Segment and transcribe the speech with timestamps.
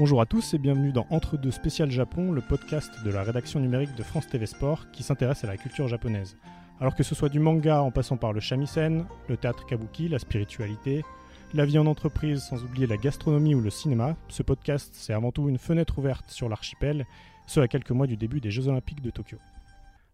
[0.00, 3.60] Bonjour à tous et bienvenue dans Entre deux spécial Japon, le podcast de la rédaction
[3.60, 6.38] numérique de France TV Sport qui s'intéresse à la culture japonaise.
[6.80, 10.18] Alors que ce soit du manga en passant par le shamisen, le théâtre kabuki, la
[10.18, 11.04] spiritualité,
[11.52, 15.32] la vie en entreprise sans oublier la gastronomie ou le cinéma, ce podcast c'est avant
[15.32, 17.04] tout une fenêtre ouverte sur l'archipel,
[17.46, 19.36] ce à quelques mois du début des Jeux Olympiques de Tokyo.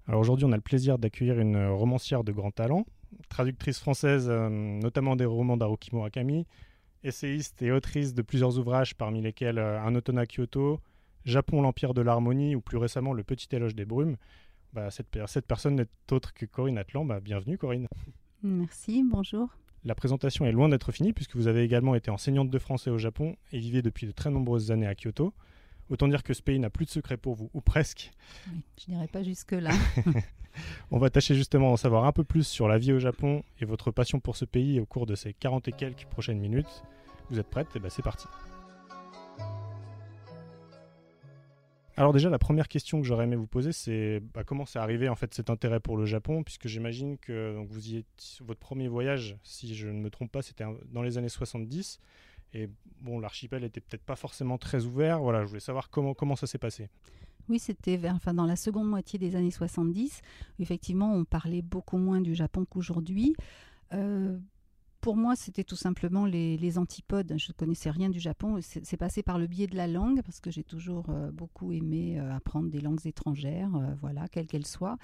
[0.08, 2.86] Alors aujourd'hui on a le plaisir d'accueillir une romancière de grand talent,
[3.28, 6.44] traductrice française euh, notamment des romans d'Haruki Murakami,
[7.06, 10.80] essayiste et autrice de plusieurs ouvrages parmi lesquels euh, Un automne à Kyoto,
[11.24, 14.16] Japon, l'Empire de l'Harmonie ou plus récemment Le Petit Éloge des Brumes.
[14.72, 17.04] Bah, cette, cette, personne n'est autre que Corinne Atlan.
[17.04, 17.88] Bah, bienvenue Corinne.
[18.42, 19.48] Merci, bonjour.
[19.84, 22.98] La présentation est loin d'être finie puisque vous avez également été enseignante de français au
[22.98, 25.32] Japon et vivez depuis de très nombreuses années à Kyoto.
[25.88, 28.10] Autant dire que ce pays n'a plus de secret pour vous, ou presque.
[28.48, 29.70] Oui, je n'irai pas jusque-là.
[30.90, 33.64] On va tâcher justement d'en savoir un peu plus sur la vie au Japon et
[33.64, 36.82] votre passion pour ce pays au cours de ces 40 et quelques prochaines minutes.
[37.30, 38.26] Vous êtes prête eh bien c'est parti.
[41.98, 45.08] Alors déjà, la première question que j'aurais aimé vous poser, c'est bah, comment c'est arrivé
[45.08, 48.86] en fait cet intérêt pour le Japon, puisque j'imagine que vous y êtes, votre premier
[48.86, 51.98] voyage, si je ne me trompe pas, c'était dans les années 70.
[52.52, 52.68] Et
[53.00, 55.20] bon, l'archipel était peut-être pas forcément très ouvert.
[55.20, 56.90] Voilà, je voulais savoir comment, comment ça s'est passé.
[57.48, 60.20] Oui, c'était enfin, dans la seconde moitié des années 70.
[60.58, 63.34] Effectivement, on parlait beaucoup moins du Japon qu'aujourd'hui.
[63.94, 64.36] Euh,
[65.06, 67.32] pour moi, c'était tout simplement les, antipodes.
[67.36, 68.58] Je ne connaissais rien du Japon.
[68.60, 72.18] C'est passé par le biais de la langue, parce que j'ai toujours euh, beaucoup aimé
[72.18, 74.98] euh, apprendre des langues étrangères, euh, voilà, quelles qu'elles soient.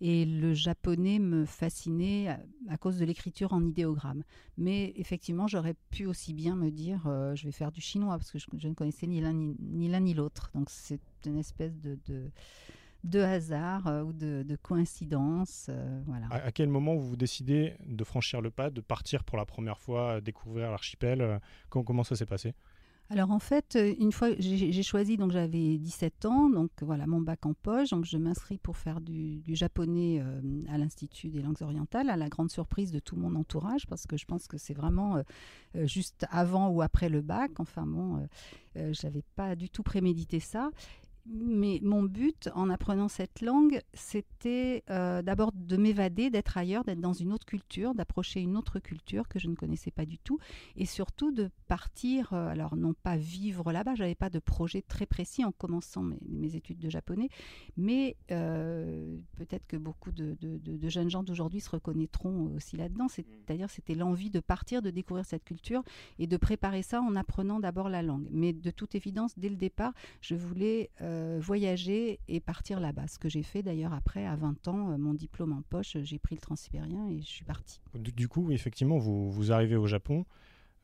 [0.00, 4.22] Et le japonais me fascinait à, cause de l'écriture en idéogramme.
[4.58, 7.00] Mais effectivement, j'aurais pu aussi bien me dire,
[7.34, 10.52] je vais faire du chinois, parce que je, ne connaissais ni l'un ni, l'autre.
[10.54, 12.30] Donc c'est une espèce de
[13.16, 15.66] hasard euh, ou de, coïncidence.
[15.68, 16.26] Euh, voilà.
[16.30, 20.16] À, quel moment vous décidez de franchir le pas, de partir pour la première fois,
[20.16, 22.54] euh, découvrir l'archipel comment, comment ça s'est passé?
[23.10, 27.46] Alors en fait, une fois j'ai choisi, donc j'avais 17 ans, donc voilà mon bac
[27.46, 30.22] en poche, donc je m'inscris pour faire du, japonais
[30.68, 34.18] à l'Institut des langues orientales, à la grande surprise de tout mon entourage, parce que
[34.18, 35.22] je pense que c'est vraiment
[35.74, 37.52] juste avant ou après le bac.
[37.60, 38.28] Enfin bon,
[38.74, 40.68] je n'avais pas du tout prémédité ça
[41.30, 47.00] mais mon but en apprenant cette langue, c'était euh, d'abord de m'évader, d'être ailleurs, d'être
[47.00, 50.38] dans une autre culture, d'approcher une autre culture que je ne connaissais pas du tout,
[50.76, 55.06] et surtout de partir, euh, alors non pas vivre là-bas, j'avais pas de projet très
[55.06, 57.28] précis en commençant mes, études de japonais,
[57.76, 63.68] mais euh, peut-être que beaucoup de, de jeunes gens d'aujourd'hui se reconnaîtront aussi là-dedans, c'est-à-dire
[63.70, 65.82] c'était l'envie de partir, de découvrir cette culture
[66.18, 68.28] et de préparer ça en apprenant d'abord la langue.
[68.30, 73.06] Mais de toute évidence, dès le départ, je voulais euh, voyager et partir là-bas.
[73.08, 76.18] Ce que j'ai fait d'ailleurs après, à 20 ans, euh, mon diplôme en poche, j'ai
[76.18, 77.80] pris le transsibérien et je suis parti.
[77.94, 80.24] Du, coup, effectivement, vous, vous arrivez au Japon.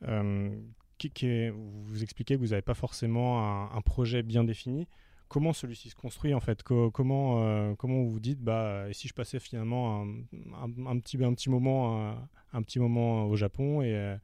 [0.02, 0.54] Euh,
[0.98, 4.86] qui, vous expliquez que vous n'avez pas forcément un, projet bien défini.
[5.28, 6.62] Comment celui-ci se construit en fait?
[6.62, 11.50] Comment comment vous vous dites bah et si je passais finalement un, petit un petit
[11.50, 12.16] moment
[12.52, 14.16] un, petit moment au Japon et,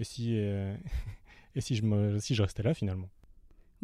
[0.00, 0.34] si
[1.54, 3.10] et si je si je restais là finalement?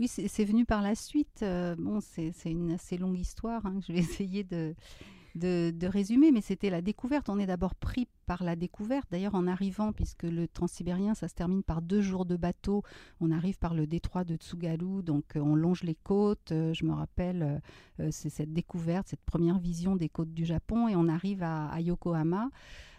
[0.03, 1.43] Oui, c'est venu par la suite.
[1.43, 3.65] Euh, bon, c'est une assez longue histoire.
[3.67, 4.75] Hein, je vais essayer de,
[5.87, 7.29] résumer, mais c'était la découverte.
[7.29, 9.07] On est d'abord pris par la découverte.
[9.13, 12.83] D'ailleurs, en arrivant, puisque le transsibérien, ça se termine par deux jours de bateau,
[13.21, 16.51] on arrive par le détroit de Tsugaru, donc euh, on longe les côtes.
[16.51, 17.63] Euh, je me rappelle,
[18.11, 22.51] c'est cette découverte, cette première vision des côtes du Japon, et on arrive à, Yokohama.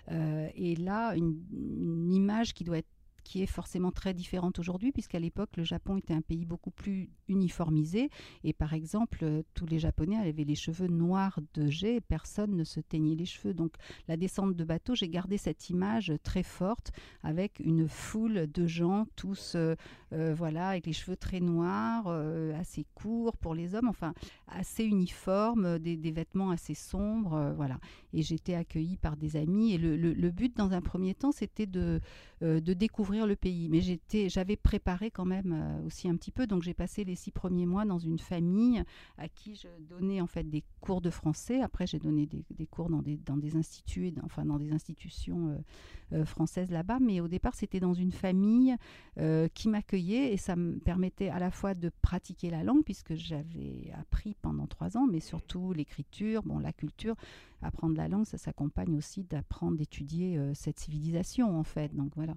[0.10, 2.93] et là, une image qui doit être
[3.24, 7.10] qui est forcément très différente aujourd'hui, puisqu'à l'époque, le Japon était un pays beaucoup plus
[7.28, 8.10] uniformisé.
[8.44, 12.56] Et par exemple, euh, tous les Japonais avaient les cheveux noirs de jet, et personne
[12.56, 13.54] ne se teignait les cheveux.
[13.54, 13.74] Donc
[14.08, 16.92] la descente de bateau, j'ai gardé cette image très forte,
[17.24, 19.76] avec une foule de gens, tous euh,
[20.14, 22.08] euh, voilà, avec les cheveux très noirs,
[22.60, 24.14] assez courts pour les hommes, enfin
[24.48, 27.54] assez uniformes, des, vêtements assez sombres.
[27.56, 27.80] voilà.
[28.14, 29.74] Et j'étais accueillie par des amis.
[29.74, 32.00] Et le, but, dans un premier temps, c'était de,
[32.42, 33.70] de découvrir le pays.
[33.70, 36.48] Mais j'étais, j'avais préparé quand même euh, aussi un petit peu.
[36.48, 38.84] Donc j'ai passé les six premiers mois dans une famille
[39.18, 41.62] à qui je donnais en fait des cours de français.
[41.62, 46.20] Après j'ai donné des, cours dans des, dans des instituts, enfin dans des institutions euh,
[46.20, 47.00] euh, françaises là-bas.
[47.00, 48.76] Mais au départ c'était dans une famille
[49.54, 53.92] qui m'accueillait et ça me permettait à la fois de pratiquer la langue puisque j'avais
[54.00, 57.16] appris pendant trois ans, mais surtout l'écriture, bon la culture.
[57.64, 61.96] Apprendre la langue, ça s'accompagne aussi d'apprendre, d'étudier cette civilisation en fait.
[61.96, 62.36] Donc voilà.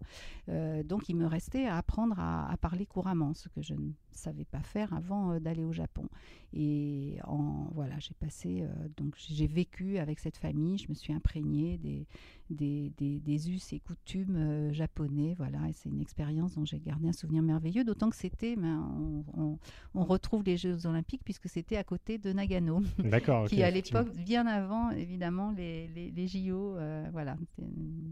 [0.49, 4.45] Euh, donc il me restait à apprendre à, parler couramment, ce que je ne savais
[4.45, 6.09] pas faire avant euh, d'aller au Japon.
[6.53, 11.13] Et en, voilà, j'ai passé, euh, donc j'ai vécu avec cette famille, je me suis
[11.13, 12.07] imprégnée des,
[12.51, 15.35] des, des, us et coutumes japonais.
[15.37, 19.25] Voilà, et c'est une expérience dont j'ai gardé un souvenir merveilleux, d'autant que c'était, ben,
[19.37, 19.59] on,
[19.95, 22.81] on, retrouve les Jeux Olympiques puisque c'était à côté de Nagano,
[23.49, 26.77] qui à l'époque, bien avant évidemment les, les, les JO,
[27.13, 27.37] voilà,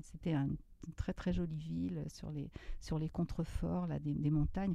[0.03, 0.49] c'était un
[0.93, 2.51] très très jolie ville sur les,
[2.81, 4.75] sur les contreforts là, des, montagnes.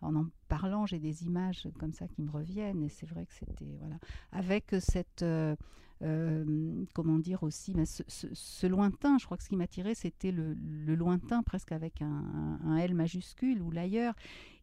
[0.00, 3.34] En en parlant, j'ai des images comme ça qui me reviennent et c'est vrai que
[3.34, 3.96] c'était voilà
[4.32, 5.56] avec cette euh,
[6.02, 10.54] euh, comment dire aussi, ce, lointain, je crois que ce qui m'attirait, c'était le,
[10.94, 14.14] lointain, presque avec un L majuscule ou l'ailleurs.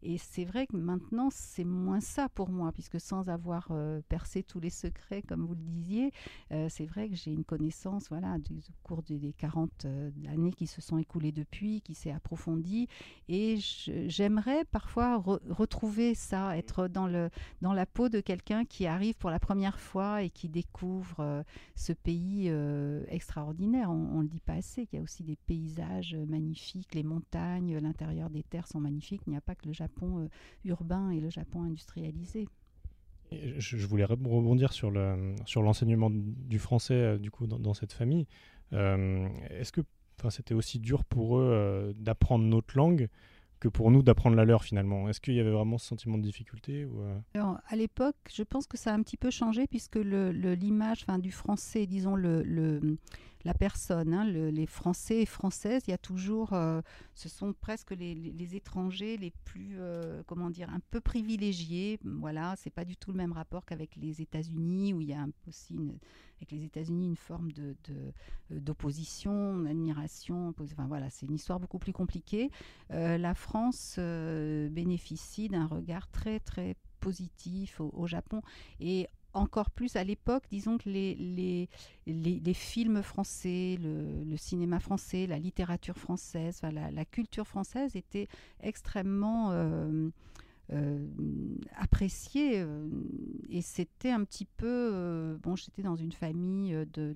[0.02, 4.44] Et c'est vrai que maintenant, c'est moins ça pour moi, puisque sans avoir euh, percé
[4.44, 6.12] tous les secrets, comme vous le disiez,
[6.52, 10.54] euh, c'est vrai que j'ai une connaissance, voilà, du, au cours des 40 euh, années
[10.54, 12.88] qui se sont écoulées depuis, qui s'est approfondie.
[13.28, 13.58] Et
[14.08, 17.30] j'aimerais parfois retrouver ça, être dans, le,
[17.62, 21.44] dans la peau de quelqu'un qui arrive pour la première fois et qui découvre
[21.76, 22.52] ce pays
[23.08, 23.92] extraordinaire.
[23.92, 27.78] On ne le dit pas assez, qu'il y a aussi des paysages magnifiques, les montagnes,
[27.78, 29.22] l'intérieur des terres sont magnifiques.
[29.28, 30.28] Il n'y a pas que le Japon Japon euh,
[30.66, 32.48] urbain et le Japon industrialisé.
[33.32, 38.28] je, voulais rebondir sur le sur l'enseignement du français euh, du coup dans, cette famille.
[38.74, 39.82] Euh, est-ce que
[40.30, 43.08] c'était aussi dur pour eux d'apprendre notre langue
[43.60, 45.10] que pour nous d'apprendre la leur finalement?
[45.10, 47.02] Est-ce qu'il y avait vraiment ce sentiment de difficulté ou
[47.34, 51.18] Alors, À l'époque, je pense que ça a un petit peu changé puisque l'image le,
[51.20, 52.98] du français, disons le, le
[53.46, 54.14] la personne.
[54.14, 56.82] Hein, les Français et Françaises, il y a toujours, euh,
[57.16, 62.00] ce sont presque les, étrangers les plus, euh, comment dire, un peu privilégiés.
[62.04, 65.26] Voilà, c'est pas du tout le même rapport qu'avec les États-Unis où il y a
[65.48, 65.76] aussi
[66.38, 68.12] avec les États-Unis une forme euh,
[68.50, 70.54] d'opposition, d'admiration.
[70.60, 72.50] Enfin voilà, c'est une histoire beaucoup plus compliquée.
[72.90, 78.42] la France bénéficie d'un regard très très positif au, au Japon
[78.80, 81.70] et encore plus à l'époque, disons que les, les,
[82.08, 88.28] les, films français, le, cinéma français, la littérature française, la, culture française était
[88.62, 90.10] extrêmement euh,
[90.72, 91.08] euh,
[91.76, 92.60] appréciée.
[92.62, 92.88] Euh,
[93.50, 95.38] et c'était un petit peu...
[95.44, 97.16] bon, j'étais dans une famille de,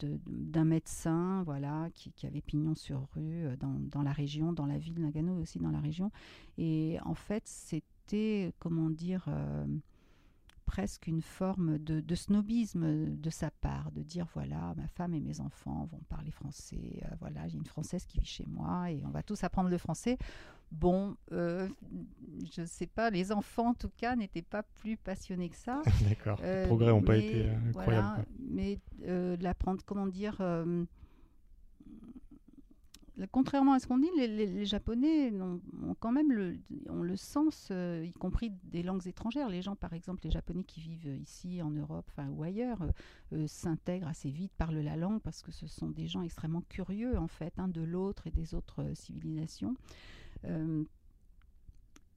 [0.00, 4.78] d'un médecin voilà, qui, qui, avait pignon sur rue dans, dans, la région, dans la
[4.78, 6.10] ville de Nagano aussi dans la région.
[6.56, 9.28] Et en fait, c'était, comment dire
[10.64, 15.40] presque une forme de, snobisme de sa part, de dire voilà, ma femme et mes
[15.40, 19.10] enfants vont parler français, euh, voilà, j'ai une Française qui vit chez moi et on
[19.10, 20.18] va tous apprendre le français.
[20.70, 21.68] Bon, euh,
[22.52, 25.82] je ne sais pas, les enfants en tout cas n'étaient pas plus passionnés que ça.
[26.08, 28.26] D'accord, les euh, progrès n'ont pas été incroyables.
[28.38, 28.78] mais
[29.40, 30.40] l'apprendre, comment dire
[33.30, 35.60] contrairement à ce qu'on dit, les, Japonais ont,
[36.00, 36.58] quand même le,
[36.88, 39.48] ont le sens, euh, y compris des langues étrangères.
[39.48, 42.90] Les gens, par exemple, les Japonais qui vivent ici en Europe ou ailleurs, euh,
[43.34, 47.16] euh, s'intègrent assez vite, parlent la langue parce que ce sont des gens extrêmement curieux
[47.16, 49.74] en fait, de l'autre et des autres civilisations.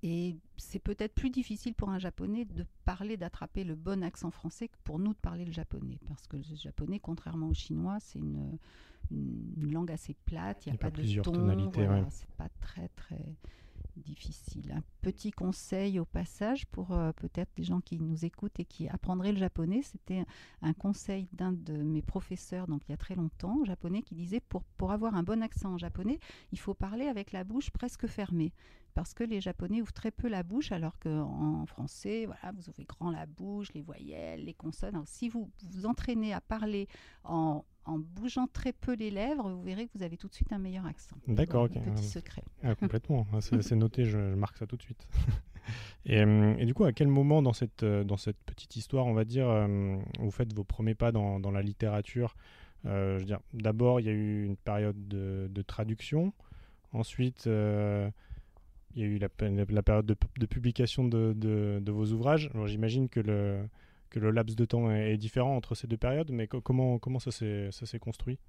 [0.03, 4.67] et c'est peut-être plus difficile pour un japonais de parler, d'attraper le bon accent français
[4.67, 5.99] que pour nous de parler le japonais.
[6.07, 8.57] Parce que le japonais, contrairement au chinois, c'est une,
[9.11, 13.35] une, langue assez plate, il n'y a, pas, de ton, c'est pas très très
[13.97, 14.71] difficile.
[14.71, 18.87] Un petit conseil au passage pour euh, peut-être les gens qui nous écoutent et qui
[18.87, 20.23] apprendraient le japonais, c'était
[20.61, 24.39] un conseil d'un de mes professeurs, donc il y a très longtemps, japonais, qui disait
[24.39, 26.19] pour, pour avoir un bon accent en japonais,
[26.51, 28.53] il faut parler avec la bouche presque fermée.
[28.97, 32.83] Parce que les Japonais ouvrent très peu la bouche, alors qu'en français, voilà, vous ouvrez
[32.83, 34.99] grand la bouche, les voyelles, les consonnes.
[35.05, 36.87] si vous vous entraînez à parler
[37.23, 40.51] en en bougeant très peu les lèvres, vous verrez que vous avez tout de suite
[40.51, 41.15] un meilleur accent.
[41.27, 41.73] D'accord, ok.
[41.73, 42.43] Petit secret.
[42.63, 45.07] Ah, complètement, ah, c'est noté, je, marque ça tout de suite.
[46.09, 49.13] Euh, et, du coup, à quel moment dans cette, euh, dans cette petite histoire, on
[49.13, 52.37] va dire, euh, vous faites vos premiers pas dans, dans la littérature?
[52.85, 56.31] Je veux dire, d'abord, il y a eu une période de, de traduction.
[56.93, 57.49] Ensuite,
[58.95, 62.49] il y a eu la, période de, publication de, vos ouvrages.
[62.65, 67.19] J'imagine que le laps de temps est, différent entre ces deux périodes, mais comment, comment
[67.19, 68.39] ça s'est construit?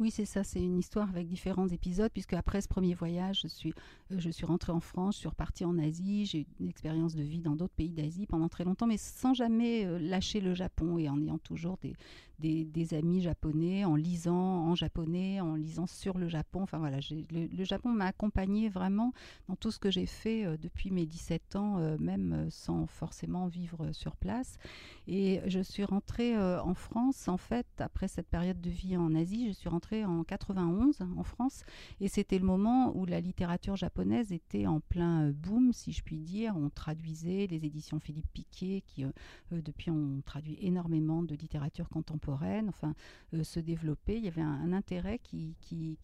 [0.00, 3.48] Oui, c'est ça, c'est une histoire avec différents épisodes, puisque après ce premier voyage, je
[3.48, 3.74] suis,
[4.12, 7.16] euh, je suis rentrée en France, je suis repartie en Asie, j'ai eu une expérience
[7.16, 10.54] de vie dans d'autres pays d'Asie pendant très longtemps, mais sans jamais euh, lâcher le
[10.54, 11.94] Japon et en ayant toujours des,
[12.38, 16.62] des, amis japonais, en lisant en japonais, en lisant sur le Japon.
[16.62, 16.98] Enfin voilà,
[17.30, 19.12] le, Japon m'a accompagnée vraiment
[19.48, 22.86] dans tout ce que j'ai fait euh, depuis mes 17 ans, euh, même euh, sans
[22.86, 24.58] forcément vivre sur place.
[25.06, 29.48] Et je suis rentrée en France, en fait, après cette période de vie en Asie,
[29.48, 31.62] je suis rentrée en 91 en France.
[32.00, 36.18] Et c'était le moment où la littérature japonaise était en plein boom, si je puis
[36.18, 36.54] dire.
[36.56, 39.06] On traduisait les éditions Philippe Piquet, qui
[39.50, 42.27] depuis ont traduit énormément de littérature contemporaine
[42.68, 42.94] enfin,
[43.42, 44.16] se développer.
[44.16, 45.56] Il y avait un, intérêt qui,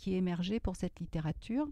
[0.06, 1.66] émergeait pour cette littérature.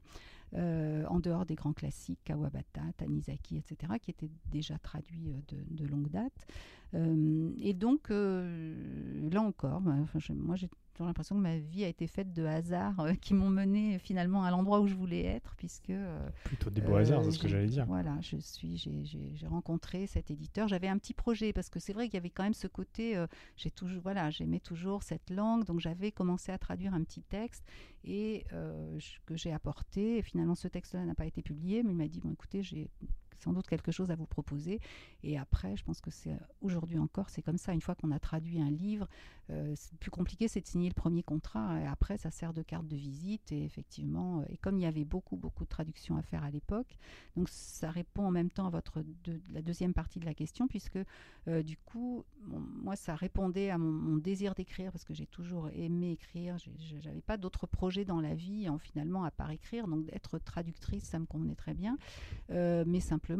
[0.55, 6.47] en dehors des grands classiques, Kawabata, Tanizaki, etc., qui étaient déjà traduits de, longue date.
[6.95, 9.95] Et donc, là encore, bah,
[10.31, 10.69] moi j'ai
[10.99, 14.45] j'ai l'impression que ma vie a été faite de hasards euh, qui m'ont mené finalement
[14.45, 17.49] à l'endroit où je voulais être, puisque euh, plutôt des beaux hasards, c'est ce que
[17.49, 17.87] j'allais dire.
[17.87, 20.69] Voilà, je suis, j'ai rencontré cet éditeur.
[20.69, 23.17] J'avais un petit projet parce que c'est vrai qu'il y avait quand même ce côté.
[23.17, 27.23] Euh, j'ai toujours, voilà, j'aimais toujours cette langue, donc j'avais commencé à traduire un petit
[27.23, 27.65] texte
[28.05, 28.45] et
[29.27, 30.19] que j'ai apporté.
[30.19, 32.91] Et finalement, ce texte-là n'a pas été publié, mais il m'a dit bon, écoutez, j'ai
[33.43, 34.81] sans doute quelque chose à vous proposer.
[35.23, 37.73] Et après, je pense que c'est aujourd'hui encore, c'est comme ça.
[37.73, 39.09] Une fois qu'on a traduit un livre,
[39.51, 41.81] euh, c'est plus compliqué, c'est de signer le premier contrat.
[41.81, 43.53] Et après, ça sert de carte de visite.
[43.53, 46.51] Et effectivement, euh, et comme il y avait beaucoup, beaucoup de traductions à faire à
[46.51, 46.97] l'époque,
[47.37, 49.05] donc ça répond en même temps à votre
[49.53, 50.99] la deuxième partie de la question, puisque
[51.49, 56.13] euh, du coup, moi, ça répondait à mon, désir d'écrire, parce que j'ai toujours aimé
[56.13, 56.57] écrire.
[57.01, 59.89] J'avais pas d'autres projets dans la vie, en, finalement, à part écrire.
[59.89, 61.99] Donc, être traductrice, ça me convenait très bien.
[62.49, 63.32] mais simplement,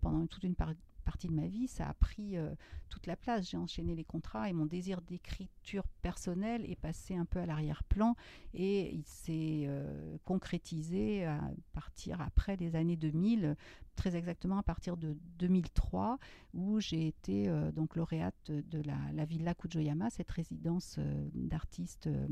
[0.00, 2.50] pendant toute une partie de ma vie, ça a pris euh,
[2.88, 3.50] toute la place.
[3.50, 8.14] J'ai enchaîné les contrats et mon désir d'écriture personnelle est passé un peu à l'arrière-plan
[8.54, 11.40] et il s'est euh, concrétisé à
[11.72, 13.56] partir après les années 2000
[14.00, 16.18] très exactement à partir de 2003,
[16.54, 22.26] où j'ai été euh, donc lauréate de la, Villa Kujoyama, cette résidence euh, d'artistes euh,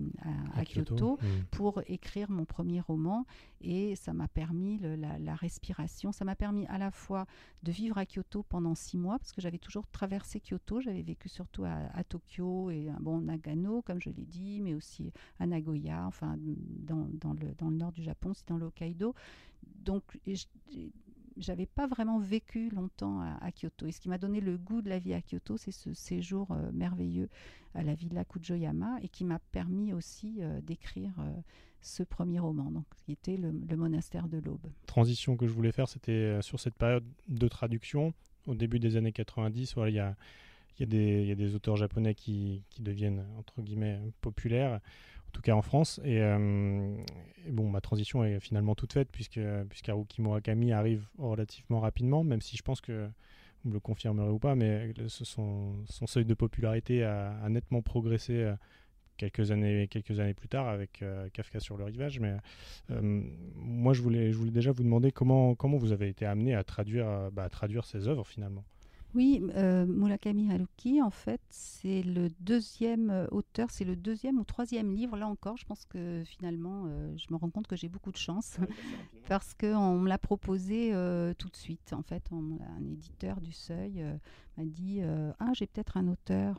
[0.55, 1.19] à, Kyoto,
[1.51, 3.27] pour écrire mon premier roman.
[3.61, 6.11] Et ça m'a permis la, respiration.
[6.11, 7.27] Ça m'a permis à la fois
[7.65, 10.81] de vivre à Kyoto pendant six mois, parce que j'avais toujours traversé Kyoto.
[10.81, 15.13] J'avais vécu surtout à, Tokyo et à bon, Nagano, comme je l'ai dit, mais aussi
[15.39, 19.15] à Nagoya, enfin dans, dans, le, dans le nord du Japon, c'est dans le Hokkaido.
[19.85, 20.19] Donc,
[21.39, 23.87] j'avais pas vraiment vécu longtemps à, Kyoto.
[23.87, 26.51] Et ce qui m'a donné le goût de la vie à Kyoto, c'est ce séjour
[26.51, 27.29] euh, merveilleux
[27.75, 31.33] à la villa Kujoyama et qui m'a permis aussi euh, d'écrire euh,
[31.81, 34.67] ce premier roman, donc, qui était le, monastère de l'Aube.
[34.87, 38.13] Transition que je voulais faire, c'était sur cette période de traduction.
[38.47, 40.17] Au début des années 90, il y, a,
[40.81, 44.81] y, y, a, des auteurs japonais qui, qui deviennent, entre guillemets, populaires
[45.29, 46.01] en tout cas en France.
[46.05, 46.97] Euh,
[47.47, 52.41] et, bon, ma transition est finalement toute faite puisque puisqu'Haruki Murakami arrive relativement rapidement, même
[52.41, 53.09] si je pense que
[53.63, 58.55] vous me le confirmerez ou pas, mais son, seuil de popularité a, nettement progressé euh,
[59.17, 62.21] quelques années, quelques années plus tard avec euh, Kafka sur le rivage.
[62.21, 62.37] Mais
[62.89, 66.65] moi, je voulais, je voulais déjà vous demander comment, comment vous avez été amené à
[66.65, 68.65] traduire, bah, à traduire ces œuvres finalement.
[69.15, 74.45] Oui, euh, Murakami Haruki, en fait, c'est le deuxième euh, auteur, c'est le deuxième ou
[74.45, 75.17] troisième livre.
[75.17, 78.19] Là encore, je pense que finalement, euh, je me rends compte que j'ai beaucoup de
[78.19, 78.59] chance
[79.29, 80.93] parce qu'on me l'a proposé
[81.39, 81.93] tout de suite.
[81.93, 84.05] En fait, un éditeur du Seuil
[84.57, 85.03] m'a dit
[85.39, 86.57] Ah, j'ai peut-être un auteur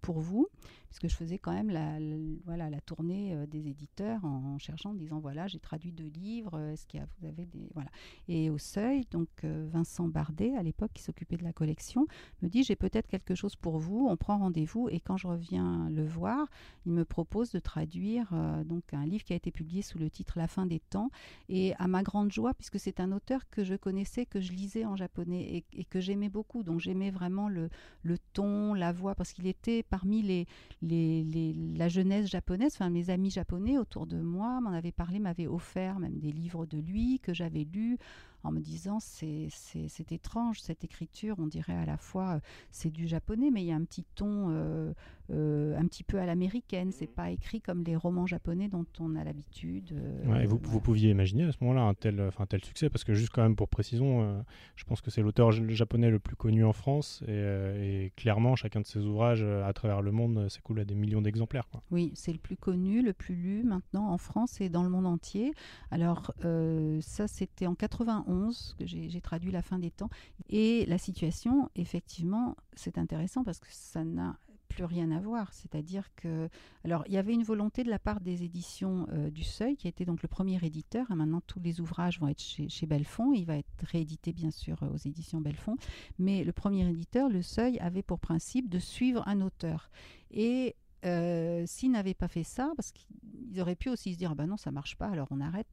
[0.00, 0.48] pour vous
[0.96, 1.98] puisque je faisais quand même la,
[2.44, 6.54] voilà, la tournée euh, des éditeurs en, cherchant, en disant voilà, j'ai traduit deux livres,
[6.54, 7.68] euh, est-ce qu'il y a, vous avez des.
[7.74, 7.90] Voilà.
[8.28, 12.06] Et au seuil, donc euh, Vincent Bardet, à l'époque, qui s'occupait de la collection,
[12.42, 15.88] me dit j'ai peut-être quelque chose pour vous, on prend rendez-vous, et quand je reviens
[15.90, 16.46] le voir,
[16.86, 18.32] il me propose de traduire
[18.64, 21.10] donc un livre qui a été publié sous le titre La fin des temps,
[21.48, 24.84] et à ma grande joie, puisque c'est un auteur que je connaissais, que je lisais
[24.84, 27.68] en japonais et, que j'aimais beaucoup, donc j'aimais vraiment le,
[28.32, 30.46] ton, la voix, parce qu'il était parmi les,
[31.76, 35.98] la jeunesse japonaise, enfin mes amis japonais autour de moi m'en avaient parlé, m'avaient offert
[35.98, 37.98] même des livres de lui que j'avais lus
[38.46, 42.90] en me disant c'est, c'est, étrange cette écriture, on dirait à la fois euh, c'est
[42.90, 44.92] du japonais, mais il y a un petit ton euh,
[45.30, 49.16] euh, un petit peu à l'américaine, c'est pas écrit comme les romans japonais dont on
[49.16, 49.92] a l'habitude.
[50.40, 52.30] et vous, vous, pouviez imaginer à ce moment-là un tel,
[52.62, 54.44] succès, parce que juste quand même pour précision,
[54.76, 58.86] je pense que c'est l'auteur japonais le plus connu en France, et, clairement chacun de
[58.86, 61.66] ses ouvrages à travers le monde s'écoule à des millions d'exemplaires.
[61.90, 65.06] Oui, c'est le plus connu, le plus lu maintenant en France et dans le monde
[65.06, 65.52] entier.
[65.90, 66.32] Alors
[67.00, 68.22] ça c'était en 91
[68.78, 70.10] que j'ai traduit La fin des temps.
[70.48, 75.52] Et la situation, effectivement, c'est intéressant parce que ça n'a plus rien à voir.
[75.52, 76.48] C'est-à-dire que,
[76.84, 79.88] alors, il y avait une volonté de la part des éditions euh, du Seuil, qui
[79.88, 81.06] était donc le premier éditeur.
[81.14, 83.32] maintenant, tous les ouvrages vont être chez, chez Belfond.
[83.32, 85.76] Il va être réédité, bien sûr, aux éditions Belfond.
[86.18, 89.90] Mais le premier éditeur, le Seuil, avait pour principe de suivre un auteur.
[90.30, 90.76] Et
[91.06, 94.46] euh, s'ils n'avaient pas fait ça, parce qu'ils auraient pu aussi se dire, ah ben
[94.46, 95.68] non, ça marche pas, alors on arrête.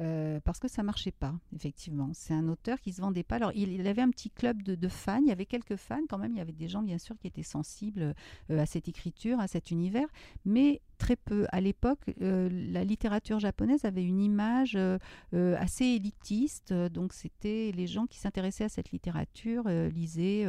[0.00, 2.10] Euh, parce que ça marchait pas, effectivement.
[2.14, 3.36] C'est un auteur qui se vendait pas.
[3.36, 6.32] Alors, il, avait un petit club de, fans, il y avait quelques fans quand même,
[6.32, 8.14] il y avait des gens, bien sûr, qui étaient sensibles
[8.50, 10.08] euh, à cette écriture, à cet univers,
[10.46, 11.46] mais très peu.
[11.50, 14.98] À l'époque, euh, la littérature japonaise avait une image euh,
[15.34, 16.72] euh, assez élitiste.
[16.72, 20.46] Donc, c'était les gens qui s'intéressaient à cette littérature lisaient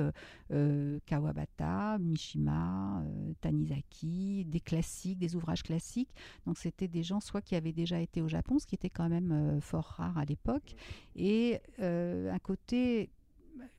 [1.06, 3.04] Kawabata, Mishima,
[3.42, 6.14] Tanizaki, des classiques, des ouvrages classiques.
[6.46, 9.10] Donc, c'était des gens soit qui avaient déjà été au Japon, ce qui était quand
[9.10, 10.76] même fort rare à l'époque,
[11.16, 13.10] et un côté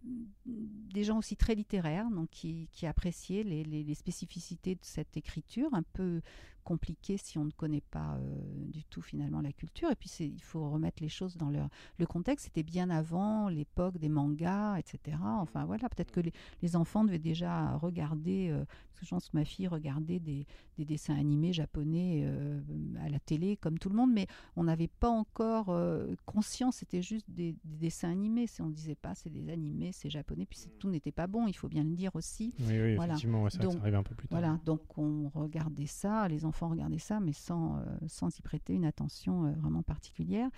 [0.04, 6.20] des gens aussi très littéraires, donc qui, appréciaient les, spécificités de cette écriture, un peu
[6.64, 9.90] compliqué si on ne connaît pas euh, du tout finalement la culture.
[9.90, 11.68] Et puis il faut remettre les choses dans leur,
[11.98, 12.46] le contexte.
[12.46, 15.18] C'était bien avant l'époque des mangas, etc.
[15.22, 19.36] Enfin voilà, peut-être que les, enfants devaient déjà regarder, euh, parce que je pense que
[19.36, 20.46] ma fille regardait des,
[20.78, 22.60] dessins animés japonais euh,
[23.00, 25.66] à la télé comme tout le monde, mais on n'avait pas encore
[26.24, 28.46] conscience, c'était juste des, dessins animés.
[28.46, 31.46] Si on ne disait pas c'est des animés, c'est japonais, puis tout n'était pas bon,
[31.46, 32.54] il faut bien le dire aussi.
[32.60, 34.40] Oui, oui effectivement, ça, arrivait un peu plus tard.
[34.40, 38.42] Voilà, donc on regardait ça, les enfants enfants regarder ça, mais sans, euh, sans y
[38.42, 40.48] prêter une attention euh, vraiment particulière.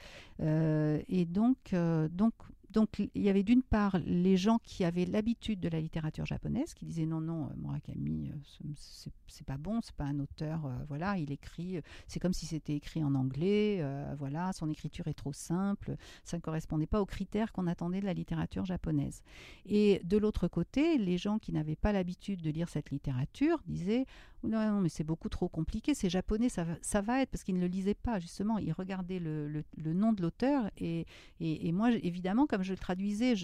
[0.41, 1.75] Euh, et donc,
[2.11, 2.35] donc
[2.77, 6.75] donc il y avait d'une part les gens qui avaient l'habitude de la littérature japonaise,
[6.75, 8.31] qui disaient non, non, Murakami,
[9.27, 13.03] c'est pas bon, c'est pas un auteur, voilà, il écrit, c'est comme si c'était écrit
[13.03, 13.83] en anglais,
[14.19, 18.05] voilà, son écriture est trop simple, ça ne correspondait pas aux critères qu'on attendait de
[18.05, 19.23] la littérature japonaise.
[19.65, 24.05] Et de l'autre côté, les gens qui n'avaient pas l'habitude de lire cette littérature disaient
[24.47, 25.95] non, mais c'est beaucoup trop compliqué.
[25.95, 28.59] C'est japonais, ça ça va être parce qu'ils ne le lisaient pas justement.
[28.59, 31.07] Ils regardaient le, le, nom de l'auteur et,
[31.41, 33.35] et, moi, évidemment, comme je le traduisais,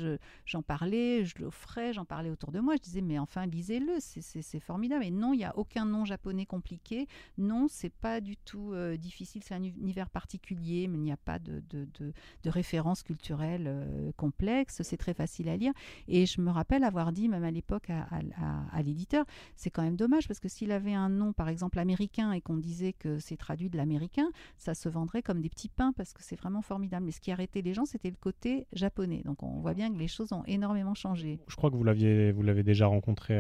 [0.45, 2.75] j'en parlais, je l'offrais, j'en parlais autour de moi.
[2.77, 5.05] Je disais, mais enfin, lisez-le, c'est formidable.
[5.05, 7.07] Et non, il n'y a aucun nom japonais compliqué.
[7.39, 9.43] Non, c'est pas du tout euh, difficile.
[9.45, 12.13] C'est un univers particulier, mais il n'y a pas de, de, de,
[12.43, 14.83] de références culturelles euh, complexes.
[14.83, 15.73] C'est très facile à lire.
[16.09, 19.25] Et je me rappelle avoir dit, même à l'époque, à l'éditeur,
[19.57, 22.57] c'est quand même dommage parce que s'il avait un nom, par exemple, américain et qu'on
[22.57, 26.23] disait que c'est traduit de l'américain, ça se vendrait comme des petits pains parce que
[26.23, 27.07] c'est vraiment formidable.
[27.07, 29.12] Mais ce qui arrêtait les gens, c'était le côté japonais.
[29.19, 31.39] Donc on voit bien que les choses ont énormément changé.
[31.49, 33.39] Je crois que vous l'aviez, vous l'avez déjà rencontré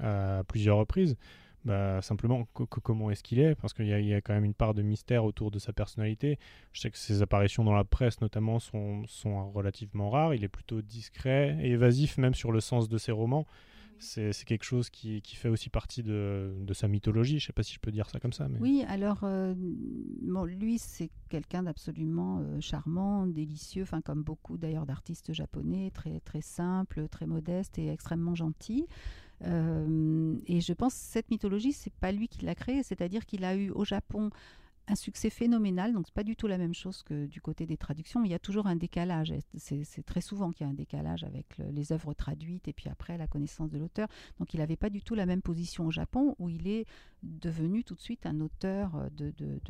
[0.00, 1.16] à, plusieurs reprises.
[1.64, 3.54] Bah, simplement, comment est-ce qu'il est?
[3.54, 6.38] Parce qu'il y, a quand même une part de mystère autour de sa personnalité.
[6.72, 10.34] Je sais que ses apparitions dans la presse, notamment, sont, sont relativement rares.
[10.34, 13.46] Il est plutôt discret et évasif, même sur le sens de ses romans
[14.00, 17.38] c'est quelque chose qui, fait aussi partie de, sa mythologie.
[17.38, 18.48] Je ne sais pas si je peux dire ça comme ça.
[18.48, 18.58] Mais...
[18.58, 19.54] Oui, alors euh,
[20.46, 26.40] lui, c'est quelqu'un d'absolument euh, charmant, délicieux, enfin comme beaucoup d'ailleurs d'artistes japonais, très, très
[26.40, 28.86] simple, très modeste et extrêmement gentil.
[29.44, 33.44] Euh, et je pense que cette mythologie, c'est pas lui qui l'a créée, c'est-à-dire qu'il
[33.44, 34.30] a eu au Japon
[34.90, 35.92] un succès phénoménal.
[35.92, 38.32] Donc, c'est pas du tout la même chose que du côté des traductions, mais il
[38.32, 39.32] y a toujours un décalage.
[39.56, 43.16] C'est très souvent qu'il y a un décalage avec les œuvres traduites et puis après
[43.16, 44.08] la connaissance de l'auteur.
[44.38, 46.86] Donc, il n'avait pas du tout la même position au Japon où il est
[47.22, 49.60] devenu tout de suite un auteur de, de,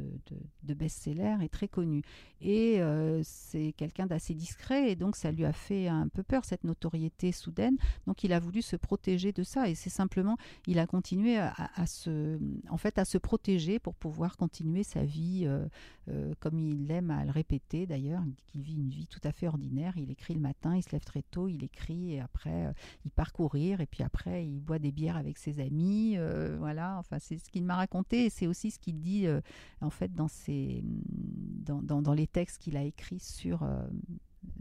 [0.63, 2.03] de, best-seller et très connu.
[2.41, 6.45] Et euh, c'est quelqu'un d'assez discret et donc ça lui a fait un peu peur,
[6.45, 7.77] cette notoriété soudaine.
[8.07, 11.87] Donc il a voulu se protéger de ça et c'est simplement, il a continué à,
[11.87, 15.10] se, en fait, à se protéger pour pouvoir continuer sa vie
[15.45, 18.23] euh, comme il aime à le répéter d'ailleurs.
[18.47, 19.95] Qu'il vit une vie tout à fait ordinaire.
[19.97, 22.73] Il écrit le matin, il se lève très tôt, il écrit et après
[23.05, 26.17] il part courir et puis après il boit des bières avec ses amis.
[26.59, 29.41] voilà, enfin c'est ce qu'il m'a raconté et c'est aussi ce qu'il dit euh,
[29.81, 33.87] en fait dans, ses, dans, dans, les textes qu'il a écrits sur euh,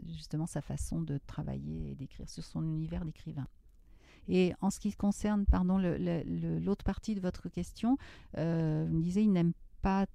[0.08, 3.46] justement sa façon de travailler et d'écrire, sur son univers d'écrivain.
[4.28, 7.96] Et en ce qui concerne, pardon, l'autre partie de votre question,
[8.36, 9.52] euh, vous me disiez, il n'aime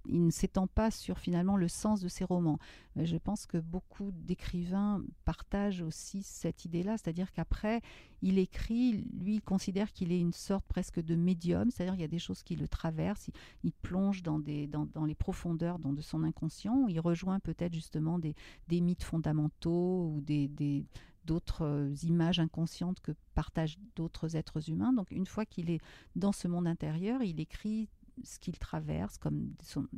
[0.07, 2.59] il ne s'étend pas sur finalement le sens de ses romans.
[2.95, 7.81] Mais je pense que beaucoup d'écrivains partagent aussi cette idée-là, c'est-à-dire qu'après,
[8.21, 12.05] il écrit, lui, il considère qu'il est une sorte presque de médium, c'est-à-dire qu'il y
[12.05, 13.29] a des choses qui le traversent,
[13.63, 18.19] il, plonge dans, des, dans, dans, les profondeurs de son inconscient, il rejoint peut-être justement
[18.19, 18.35] des,
[18.67, 20.85] des, mythes fondamentaux ou des, des
[21.25, 24.93] d'autres images inconscientes que partagent d'autres êtres humains.
[24.93, 25.81] Donc une fois qu'il est
[26.15, 27.89] dans ce monde intérieur, il écrit
[28.23, 29.53] ce qu'il traverse, comme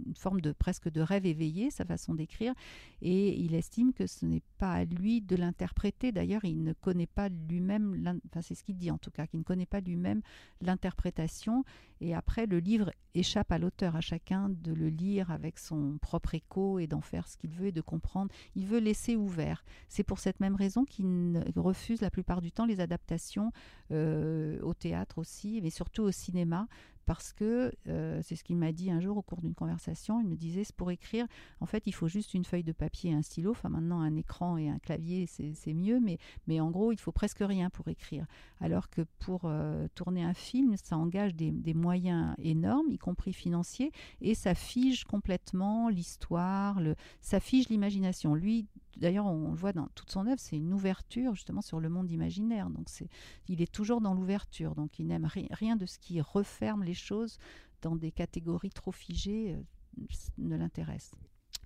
[0.06, 2.54] une forme de presque de rêve éveillé, sa façon d'écrire,
[3.02, 6.12] et il estime que ce n'est pas à lui de l'interpréter.
[6.12, 9.40] D'ailleurs, il ne connaît pas lui-même, enfin c'est ce qu'il dit en tout cas, qu'il
[9.40, 10.22] ne connaît pas lui-même
[10.62, 11.64] l'interprétation,
[12.02, 16.36] et après le livre échappe à l'auteur, à chacun de le lire avec son propre
[16.36, 18.32] écho et d'en faire ce qu'il veut et de comprendre.
[18.56, 19.66] Il veut laisser ouvert.
[19.90, 23.52] C'est pour cette même raison qu'il refuse la plupart du temps les adaptations
[23.92, 26.68] euh, au théâtre aussi, mais surtout au cinéma,
[27.08, 30.20] parce que euh, c'est ce qu'il m'a dit un jour au cours d'une conversation.
[30.20, 31.26] Il me disait, pour écrire,
[31.62, 33.52] en fait, il faut juste une feuille de papier et un stylo.
[33.52, 36.18] Enfin, maintenant, un écran et un clavier, c'est mieux, mais,
[36.48, 38.26] mais en gros, il faut presque rien pour écrire.
[38.60, 43.32] Alors que pour euh, tourner un film, ça engage des, des, moyens énormes, y compris
[43.32, 46.82] financiers, et ça fige complètement l'histoire,
[47.22, 48.36] ça fige l'imagination.
[48.36, 51.90] Lui, d'ailleurs, on le voit dans toute son œuvre, c'est une ouverture justement sur le
[51.90, 52.70] monde imaginaire.
[52.70, 53.10] Donc, c'est,
[53.48, 54.76] il est toujours dans l'ouverture.
[54.76, 57.38] Donc, il n'aime rien de ce qui referme les choses
[57.82, 60.06] dans des catégories trop figées euh,
[60.38, 61.14] ne l'intéresse.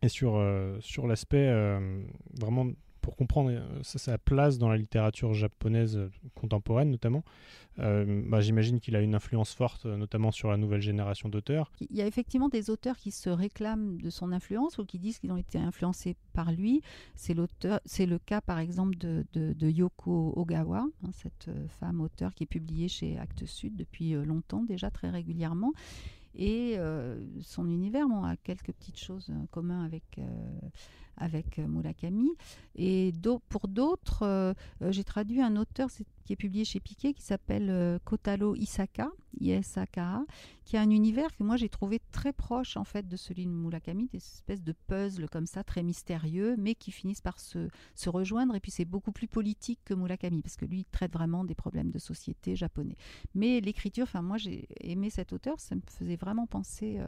[0.02, 2.04] Et sur, euh, sur l'aspect euh,
[2.40, 2.68] vraiment
[3.02, 7.24] pour comprendre euh, sa place dans la littérature japonaise euh, contemporaine notamment.
[7.80, 11.72] Euh, bah, j'imagine qu'il a une influence forte, notamment sur la nouvelle génération d'auteurs.
[11.80, 15.20] Il y a effectivement des auteurs qui se réclament de son influence ou qui disent
[15.20, 16.82] qu'ils ont été influencés par lui.
[17.16, 22.90] C'est le cas par exemple de, Yoko Ogawa, hein, cette femme auteure qui est publiée
[22.90, 25.72] chez Actes Sud depuis longtemps déjà, très régulièrement.
[26.36, 26.78] Et
[27.42, 30.20] son univers a quelques petites choses en commun avec
[31.22, 32.32] avec euh, Murakami.
[32.76, 33.14] Et
[33.50, 35.90] pour d'autres, euh, euh, j'ai traduit un auteur
[36.24, 40.24] qui est publié chez Piquet qui s'appelle Kotaro Isaka, Isaka,
[40.66, 43.52] qui a un univers que moi j'ai trouvé très proche en fait de celui de
[43.52, 47.68] Murakami, des espèces de puzzles comme ça très mystérieux, mais qui finissent par se,
[48.08, 48.56] rejoindre.
[48.56, 51.90] Et puis c'est beaucoup plus politique que Murakami parce que lui traite vraiment des problèmes
[51.92, 52.96] de société japonais.
[53.36, 57.00] Mais l'écriture, enfin moi j'ai aimé cet auteur, ça me faisait vraiment penser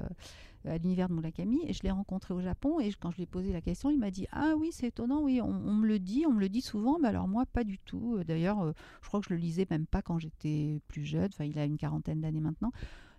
[0.65, 3.27] à l'univers de Murakami et je l'ai rencontré au Japon et quand je lui ai
[3.27, 6.25] posé la question, il m'a dit ah oui c'est étonnant, oui on, me le dit,
[6.27, 8.15] on me le dit souvent, mais alors moi pas du tout.
[8.17, 11.29] Euh, d'ailleurs, euh, je crois que je le lisais même pas quand j'étais plus jeune.
[11.33, 12.71] Enfin, il a une quarantaine d'années maintenant.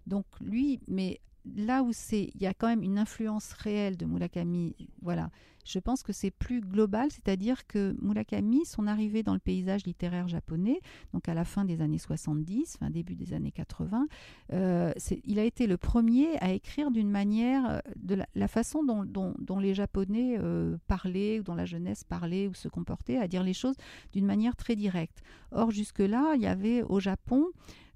[0.06, 1.20] Donc lui, mais
[1.56, 4.74] là où c'est, il y a quand même une influence réelle de Murakami.
[5.02, 5.30] Voilà,
[5.64, 10.28] je pense que c'est plus global, c'est-à-dire que Murakami, son arrivée dans le paysage littéraire
[10.28, 10.80] japonais,
[11.12, 14.06] donc à la fin des années 70, fin début des années 80,
[14.52, 14.92] euh,
[15.24, 19.74] il a été le premier à écrire d'une manière, euh, de la, façon dont, les
[19.74, 23.76] Japonais euh, parlaient, ou dont la jeunesse parlait ou se comportait, à dire les choses
[24.12, 25.22] d'une manière très directe.
[25.50, 27.46] Or, jusque-là, il y avait au Japon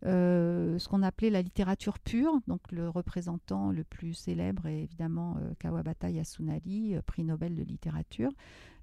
[0.06, 2.40] euh, ce qu'on appelait la littérature pure.
[2.46, 7.62] Donc le représentant le plus célèbre est évidemment euh, Kawabata Yasunari, euh, prix Nobel de
[7.62, 8.30] littérature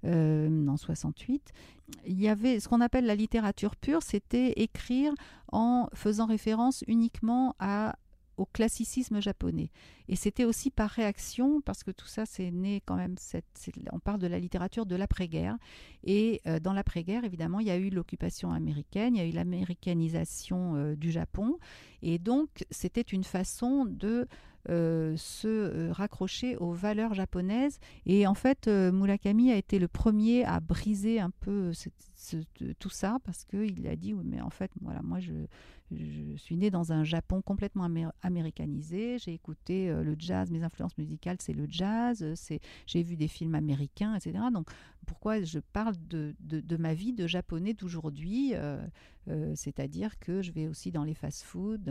[0.03, 1.51] en 68.
[2.05, 5.11] Il y avait ce qu'on appelle la littérature pure, c'était écrire
[5.51, 7.95] en faisant référence uniquement à
[8.37, 9.71] au classicisme japonais.
[10.07, 13.15] Et c'était aussi par réaction, parce que tout ça, c'est né quand même,
[13.91, 15.57] on parle de la littérature de l'après-guerre.
[16.03, 19.31] Et euh, dans l'après-guerre, évidemment, il y a eu l'occupation américaine, il y a eu
[19.31, 21.57] l'américanisation euh, du Japon.
[22.01, 24.27] Et donc, c'était une façon de
[24.69, 27.79] euh, se raccrocher aux valeurs japonaises.
[28.05, 31.71] Et en fait, Murakami a été le premier à briser un peu
[32.79, 35.47] tout ça, parce qu'il a dit, oui, mais en fait, voilà, moi, je
[36.37, 37.87] suis née dans un Japon complètement
[38.21, 39.17] américanisé.
[39.19, 42.23] J'ai écouté euh, le jazz, mes influences musicales, c'est le jazz.
[42.23, 44.45] Euh, j'ai vu des films américains, etc.
[44.51, 44.67] Donc,
[45.05, 46.35] pourquoi je parle de,
[46.77, 48.85] ma vie de japonais d'aujourd'hui euh,
[49.55, 51.89] C'est-à-dire que je vais aussi dans les fast-foods,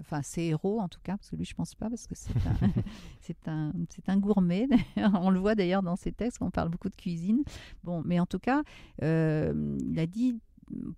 [0.00, 3.48] enfin, c'est héros en tout cas, parce que lui, je pense pas, parce que c'est
[3.48, 3.72] un,
[4.18, 4.68] gourmet.
[4.96, 7.42] on le voit d'ailleurs dans ses textes, on parle beaucoup de cuisine.
[7.84, 8.62] Bon, mais en tout cas,
[9.00, 10.38] il a dit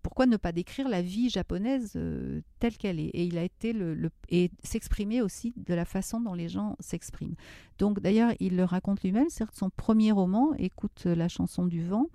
[0.02, 3.08] pourquoi ne pas décrire la vie japonaise euh, telle qu'elle est?
[3.08, 7.36] Et il a été le, et s'exprimer aussi de la façon dont les gens s'expriment.
[7.78, 9.28] Donc d'ailleurs, il le raconte lui-même.
[9.28, 12.06] C'est son premier roman, Écoute la chanson du vent.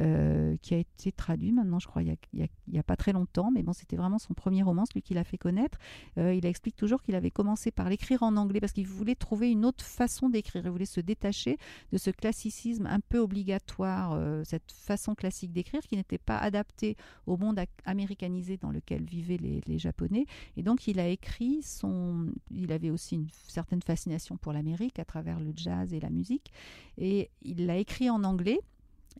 [0.00, 3.64] Euh, qui a été traduit maintenant, je crois, il n'y a, pas très longtemps, mais
[3.64, 5.76] bon, c'était vraiment son premier roman, celui qui l'a fait connaître.
[6.18, 9.50] Euh, il explique toujours qu'il avait commencé par l'écrire en anglais parce qu'il voulait trouver
[9.50, 10.64] une autre façon d'écrire.
[10.64, 11.56] Il voulait se détacher
[11.90, 16.96] de ce classicisme un peu obligatoire, euh, cette façon classique d'écrire qui n'était pas adaptée
[17.26, 20.26] au monde américanisé dans lequel vivaient les, Japonais.
[20.56, 22.32] Et donc, il a écrit son.
[22.50, 26.52] Il avait aussi une certaine fascination pour l'Amérique travers le jazz et la musique.
[26.96, 28.60] Et il l'a écrit en anglais.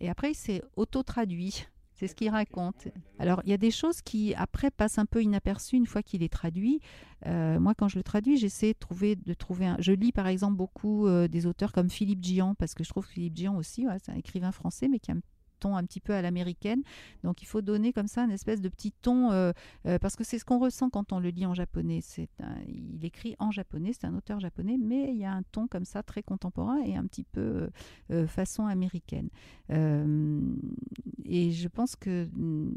[0.00, 1.66] Et après, il s'est auto-traduit.
[1.94, 2.86] C'est ce qu'il raconte.
[3.18, 6.22] Alors, il y a des choses qui, après, passent un peu inaperçues une fois qu'il
[6.22, 6.80] est traduit.
[7.26, 9.76] Euh, moi, quand je le traduis, j'essaie de trouver, de trouver un...
[9.80, 13.04] Je lis, par exemple, beaucoup euh, des auteurs comme Philippe Gian, parce que je trouve
[13.04, 15.14] Philippe Gian aussi, c'est un écrivain français, mais qui a
[15.58, 16.82] ton un petit peu à l'américaine.
[17.24, 19.52] Donc il faut donner comme ça une espèce de petit ton, euh,
[19.86, 22.00] euh, parce que c'est ce qu'on ressent quand on le lit en japonais.
[22.02, 22.28] C'est
[22.66, 25.84] il écrit en japonais, c'est un auteur japonais, mais il y a un ton comme
[25.84, 27.70] ça très contemporain et un petit peu
[28.10, 29.28] euh, façon américaine.
[29.70, 32.72] et je pense que mm,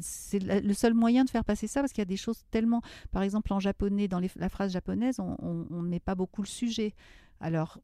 [0.00, 2.82] c'est le seul moyen de faire passer ça, parce qu'il y a des choses tellement,
[3.10, 6.94] par exemple en japonais, dans la phrase japonaise, on ne met pas beaucoup le sujet.
[7.40, 7.78] Alors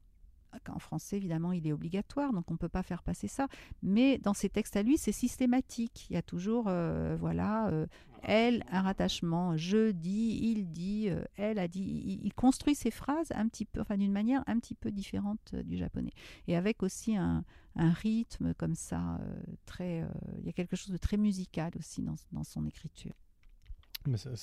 [0.69, 3.47] en français, évidemment, il est obligatoire, donc on ne peut pas faire passer ça.
[3.83, 6.07] Mais dans ses textes à lui, c'est systématique.
[6.09, 7.85] Il y a toujours, euh, voilà, euh,
[8.21, 12.19] elle, un rattachement, je dis, il dit, euh, elle a dit.
[12.23, 15.77] Il, construit ses phrases un petit peu, enfin d'une manière un petit peu différente du
[15.77, 16.13] japonais.
[16.47, 17.43] Et avec aussi un,
[17.75, 19.19] rythme comme ça,
[19.65, 20.05] très.
[20.39, 23.13] il y a quelque chose de très musical aussi dans son écriture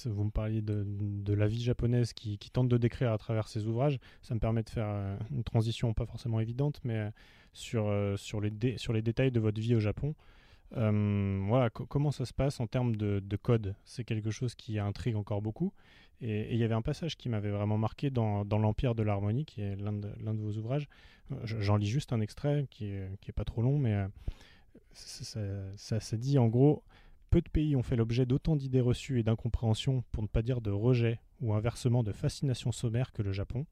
[0.06, 3.98] vous me parliez de, la vie japonaise qui, tente de décrire à travers ses ouvrages.
[4.22, 7.10] Ça me permet de faire euh, une transition pas forcément évidente, mais euh,
[7.52, 10.14] sur, euh, sur, les, détails de votre vie au Japon.
[10.72, 13.74] voilà, comment ça se passe en termes de, code?
[13.84, 15.72] C'est quelque chose qui intrigue encore beaucoup.
[16.22, 19.60] Et il y avait un passage qui m'avait vraiment marqué dans, l'Empire de l'harmonie, qui
[19.60, 20.88] est l'un de, vos ouvrages.
[21.44, 24.06] J'en lis juste un extrait qui est, qui est pas trop long, mais
[24.94, 26.82] ça dit en gros
[27.30, 30.60] peu de pays ont fait l'objet d'autant d'idées reçues et d'incompréhension, pour ne pas dire
[30.60, 33.66] de rejet ou inversement de fascination sommaire que le Japon.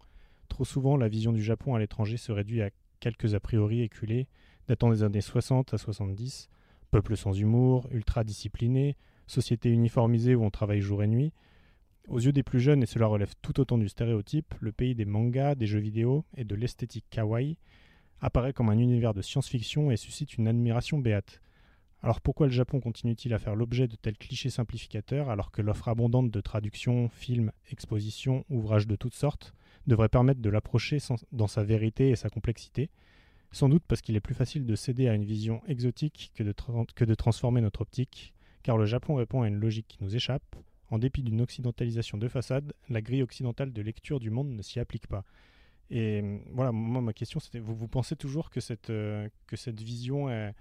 [0.48, 4.28] Trop souvent, la vision du Japon à l'étranger se réduit à quelques a priori éculés,
[4.68, 6.48] datant des années 60 à 70,
[6.90, 11.32] peuple sans humour, ultra discipliné, société uniformisée où on travaille jour et nuit.
[12.08, 15.06] Aux yeux des plus jeunes, et cela relève tout autant du stéréotype, le pays des
[15.06, 17.56] mangas, des jeux vidéo et de l'esthétique kawaii
[18.20, 21.40] apparaît comme un univers de science-fiction et suscite une admiration béate.
[22.04, 25.88] Alors pourquoi le Japon continue-t-il à faire l'objet de tels clichés simplificateurs alors que l'offre
[25.88, 29.54] abondante de traductions, films, expositions, ouvrages de toutes sortes
[29.86, 30.98] devrait permettre de l'approcher
[31.32, 32.90] dans sa vérité et sa complexité?
[33.52, 37.14] Sans doute parce qu'il est plus facile de céder à une vision exotique que de,
[37.14, 40.56] transformer notre optique, car le Japon répond à une logique qui nous échappe.
[40.90, 44.78] En dépit d'une occidentalisation de façade, la grille occidentale de lecture du monde ne s'y
[44.78, 45.24] applique pas.
[45.88, 49.80] Et voilà, moi ma question c'était, vous, vous pensez toujours que cette, euh, que cette
[49.80, 50.52] vision est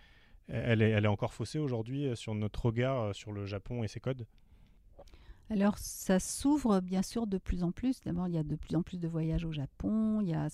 [0.47, 3.84] elle est, elle est encore faussée aujourd'hui euh, sur notre regard euh, sur le Japon
[3.84, 4.25] et ses codes?
[5.49, 8.01] Alors, ça s'ouvre bien sûr de plus en plus.
[8.01, 10.21] D'abord, il y a de plus en plus de voyages au Japon.
[10.21, 10.47] Il y a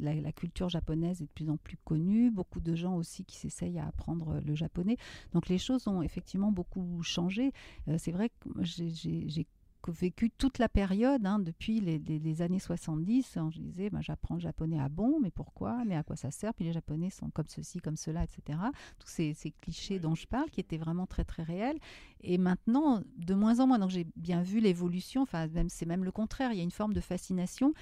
[0.00, 2.30] la, culture japonaise est de plus en plus connue.
[2.30, 4.96] Beaucoup de gens aussi qui s'essayent à apprendre le japonais.
[5.32, 7.52] Donc, les choses ont effectivement beaucoup changé.
[7.88, 9.46] Euh, c'est vrai que j'ai
[9.88, 13.36] vécu toute la période, hein, depuis les, années 70.
[13.36, 16.30] Hein, je disais, ben, j'apprends le japonais à bon, mais pourquoi Mais à quoi ça
[16.30, 18.58] sert Puis les japonais sont comme ceci, comme cela, etc.
[18.98, 21.78] Tous ces, clichés dont je parle, qui étaient vraiment très, très réels.
[22.20, 26.04] Et maintenant, de moins en moins, donc j'ai bien vu l'évolution, enfin, même, c'est même
[26.04, 27.72] le contraire, il y a une forme de fascination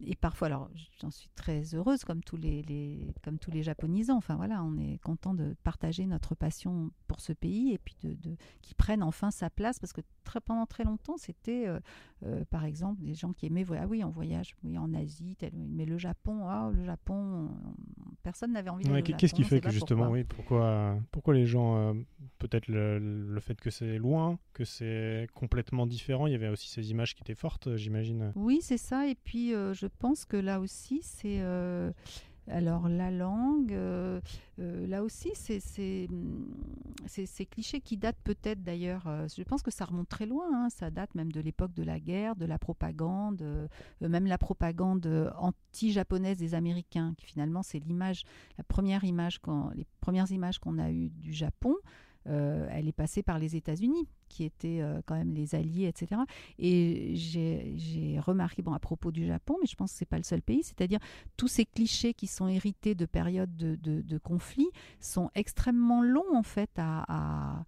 [0.00, 4.16] et parfois, alors j'en suis très heureuse, comme tous les, comme tous les japonisants.
[4.16, 8.14] Enfin voilà, on est content de partager notre passion pour ce pays et puis de,
[8.14, 11.78] de qui prenne enfin sa place parce que très, pendant très longtemps, c'était euh,
[12.24, 15.84] euh, par exemple des gens qui aimaient, ah oui, on voyage oui, en Asie, mais
[15.84, 17.50] le Japon, ah, le Japon,
[18.22, 20.18] personne n'avait envie d'aller Qu'est-ce qui fait que justement, pourquoi.
[20.18, 21.94] oui, pourquoi, pourquoi les gens, euh,
[22.48, 26.90] peut-être le, fait que c'est loin, que c'est complètement différent, il y avait aussi ces
[26.90, 28.32] images qui étaient fortes, j'imagine.
[28.34, 31.40] Oui, c'est ça, et puis je pense que là aussi, c'est...
[32.50, 34.20] Alors la langue, euh,
[34.58, 39.86] euh, là aussi, c'est ces clichés qui datent peut-être d'ailleurs, euh, je pense que ça
[39.86, 40.68] remonte très loin, hein.
[40.68, 43.68] ça date même de l'époque de la guerre, de la propagande,
[44.00, 48.24] même la propagande anti-japonaise des Américains, qui finalement c'est l'image,
[48.58, 49.40] la première image,
[49.74, 51.74] les premières images qu'on a eues du Japon,
[52.26, 56.22] euh, elle est passée par les États-Unis, qui étaient euh, quand même les alliés, etc.
[56.58, 60.16] Et j'ai remarqué, bon, à propos du Japon, mais je pense que ce n'est pas
[60.16, 61.00] le seul pays, c'est-à-dire
[61.36, 66.42] tous ces clichés qui sont hérités de périodes de, de, conflits sont extrêmement longs, en
[66.42, 67.64] fait, à,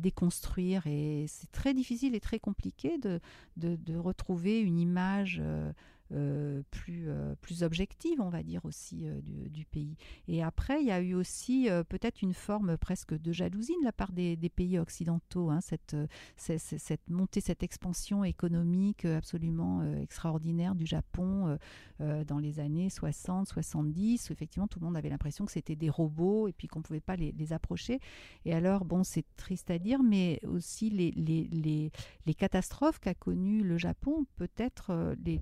[0.00, 0.86] déconstruire.
[0.86, 5.40] Et c'est très difficile et très compliqué de, retrouver une image.
[5.42, 5.72] Euh,
[6.10, 9.96] plus, euh, plus objective, on va dire aussi, euh, du, pays.
[10.26, 13.92] Et après, il y a eu aussi peut-être une forme presque de jalousie de la
[13.92, 15.96] part des, pays occidentaux, hein, cette,
[16.36, 21.58] cette, montée, cette expansion économique absolument extraordinaire du Japon
[21.98, 25.90] dans les années 60, 70, où effectivement tout le monde avait l'impression que c'était des
[25.90, 28.00] robots et puis qu'on ne pouvait pas les, approcher.
[28.44, 31.92] Et alors, bon, c'est triste à dire, mais aussi les, les, les,
[32.26, 35.40] les catastrophes qu'a connues le Japon, peut-être les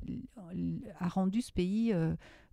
[0.99, 1.95] a rendu ce pays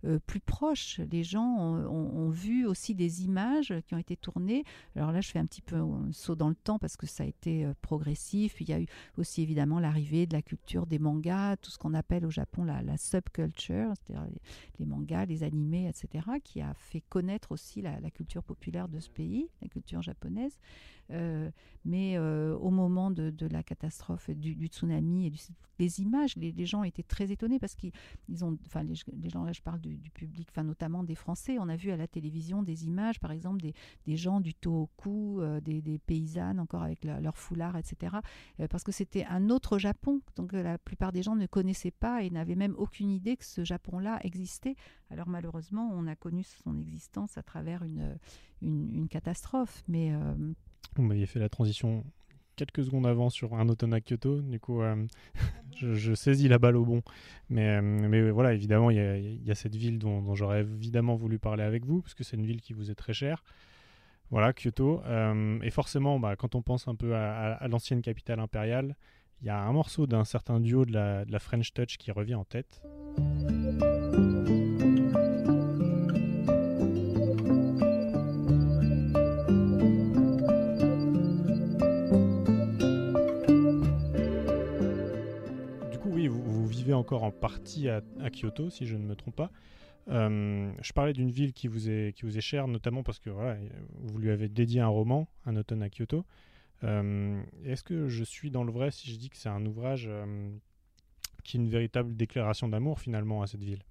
[0.04, 1.00] euh, euh, plus proche.
[1.10, 4.64] Les gens ont, vu aussi des images qui ont été tournées.
[4.94, 7.24] Alors là, je fais un petit peu un saut dans le temps parce que ça
[7.24, 8.60] a été euh, progressif.
[8.60, 11.94] Il y a eu aussi évidemment l'arrivée de la culture des mangas, tout ce qu'on
[11.94, 14.26] appelle au Japon la, subculture, c'est-à-dire
[14.78, 19.10] les, mangas, les animés, etc., qui a fait connaître aussi la, culture populaire de ce
[19.10, 20.58] pays, la culture japonaise.
[21.84, 25.32] mais au moment de, la catastrophe du, tsunami et
[25.78, 27.92] des images, les, gens étaient très étonnés parce qu'ils
[28.42, 31.56] ont, enfin les, gens là, je parle du, public, enfin notamment des Français.
[31.58, 33.74] On a vu à la télévision des images, par exemple, des,
[34.06, 38.16] des gens du Tohoku, euh, des, des, paysannes encore avec leur foulard, etc.
[38.60, 42.22] Euh, parce que c'était un autre Japon, donc la plupart des gens ne connaissaient pas
[42.22, 44.76] et n'avaient même aucune idée que ce Japon-là existait.
[45.10, 48.18] Alors malheureusement, on a connu son existence à travers une,
[48.62, 49.84] une, catastrophe.
[49.88, 50.12] Mais
[50.96, 52.04] vous m'aviez fait la transition
[52.56, 54.40] quelques secondes avant sur un à Kyoto.
[54.40, 55.06] Du coup, euh,
[55.76, 57.02] je, saisis la balle au bon.
[57.48, 61.62] Mais, euh, mais voilà, évidemment, il y, a cette ville dont, j'aurais évidemment voulu parler
[61.62, 63.44] avec vous, parce que c'est une ville qui vous est très chère.
[64.30, 65.02] Voilà, Kyoto.
[65.04, 68.96] Euh, et forcément, bah, quand on pense un peu à, l'ancienne capitale impériale,
[69.42, 72.44] il y a un morceau d'un certain duo de la French Touch qui revient en
[72.44, 72.82] tête.
[86.92, 89.50] Encore en partie à, Kyoto, si je ne me trompe pas.
[90.08, 93.30] Euh, je parlais d'une ville qui vous, est, qui vous est chère, notamment parce que
[93.30, 93.56] voilà,
[94.02, 96.24] vous lui avez dédié un roman, Un automne à Kyoto.
[96.84, 100.06] Euh, est-ce que je suis dans le vrai si je dis que c'est un ouvrage
[100.08, 100.50] euh,
[101.42, 103.82] qui est une véritable déclaration d'amour finalement à cette ville?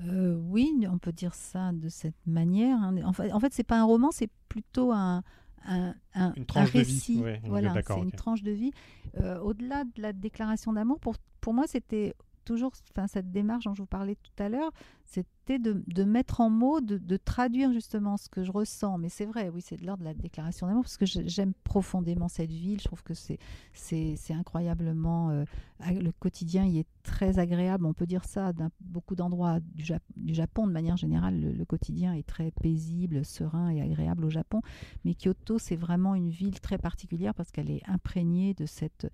[0.00, 2.78] Oui, on peut dire ça de cette manière.
[2.80, 3.02] Hein.
[3.02, 5.24] En fait, en fait c'est pas un roman, c'est plutôt un,
[5.64, 5.94] un,
[6.36, 7.20] une tranche récit.
[7.20, 7.38] De vie.
[7.42, 8.70] voilà, c'est une tranche de vie.
[9.42, 13.82] Au-delà de la déclaration d'amour, pour, pour moi, c'était toujours enfin, cette démarche dont je
[13.82, 14.70] vous parlais tout à l'heure,
[15.56, 18.98] de, mettre en mots, de, traduire justement ce que je ressens.
[18.98, 22.28] Mais c'est vrai, oui, c'est de l'ordre de la déclaration d'amour, parce que j'aime profondément
[22.28, 22.78] cette ville.
[22.80, 23.38] Je trouve que c'est,
[24.30, 25.30] incroyablement...
[25.30, 25.44] Euh,
[25.86, 27.86] le quotidien y est très agréable.
[27.86, 29.84] On peut dire ça dans beaucoup d'endroits du,
[30.34, 30.66] Japon.
[30.66, 34.60] De manière générale, le, quotidien est très paisible, serein et agréable au Japon.
[35.04, 39.10] Mais Kyoto, c'est vraiment une ville très particulière parce qu'elle est imprégnée de cette...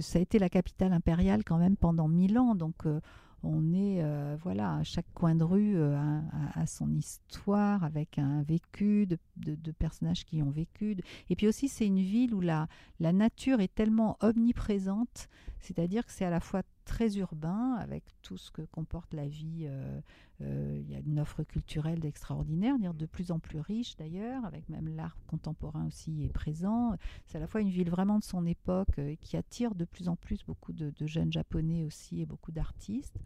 [0.00, 2.54] Ça a été la capitale impériale quand même pendant mille ans.
[2.54, 2.86] Donc...
[2.86, 3.00] Euh,
[3.44, 6.20] on est, euh, voilà, chaque coin de rue euh,
[6.54, 10.96] à, son histoire, avec un vécu de, personnages qui ont vécu.
[11.30, 12.68] Et puis aussi, c'est une ville où la,
[13.00, 15.28] la nature est tellement omniprésente,
[15.60, 19.66] c'est-à-dire que c'est à la fois très urbain, avec tout ce que comporte la vie.
[19.66, 20.00] Euh,
[20.42, 24.68] euh, il y a une offre culturelle extraordinaire, de plus en plus riche d'ailleurs, avec
[24.68, 26.96] même l'art contemporain aussi est présent.
[27.26, 30.08] C'est à la fois une ville vraiment de son époque euh, qui attire de plus
[30.08, 33.18] en plus beaucoup de, de jeunes japonais aussi et beaucoup d'artistes.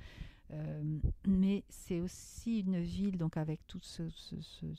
[0.50, 0.82] Euh,
[1.26, 4.02] mais c'est aussi une ville donc avec tout ce,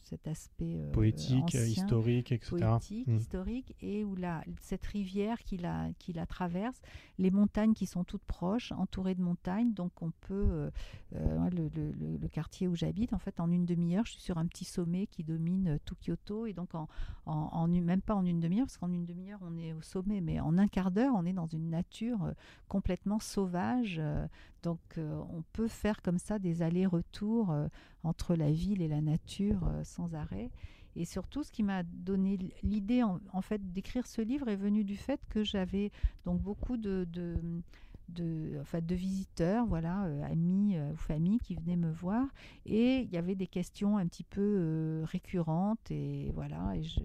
[0.03, 2.58] cet aspect euh, poétique, historique, etc.
[2.58, 3.15] Poétique, mmh.
[3.15, 6.82] historique, et où la, cette rivière qui la, qui la traverse,
[7.19, 10.69] les montagnes qui sont toutes proches, entourées de montagnes, donc on peut,
[11.15, 14.47] euh, le, le, quartier où j'habite, en fait, en une demi-heure, je suis sur un
[14.47, 16.88] petit sommet qui domine tout Kyoto, et donc en,
[17.25, 20.39] en, même pas en une demi-heure, parce qu'en une demi-heure on est au sommet, mais
[20.39, 22.34] en un quart d'heure on est dans une nature
[22.67, 24.01] complètement sauvage,
[24.63, 27.67] donc on peut faire comme ça des allers-retours euh,
[28.04, 30.50] entre la ville et la nature euh, sans arrêt.
[30.95, 34.98] Et surtout, ce qui m'a donné l'idée en, fait d'écrire ce livre est venu du
[34.98, 35.91] fait que j'avais
[36.26, 37.36] donc beaucoup de, de
[38.10, 42.26] de, enfin, de visiteurs, voilà, euh, amis ou familles qui venaient me voir.
[42.65, 45.91] Et il y avait des questions un petit peu récurrentes.
[45.91, 47.02] Et voilà, et je,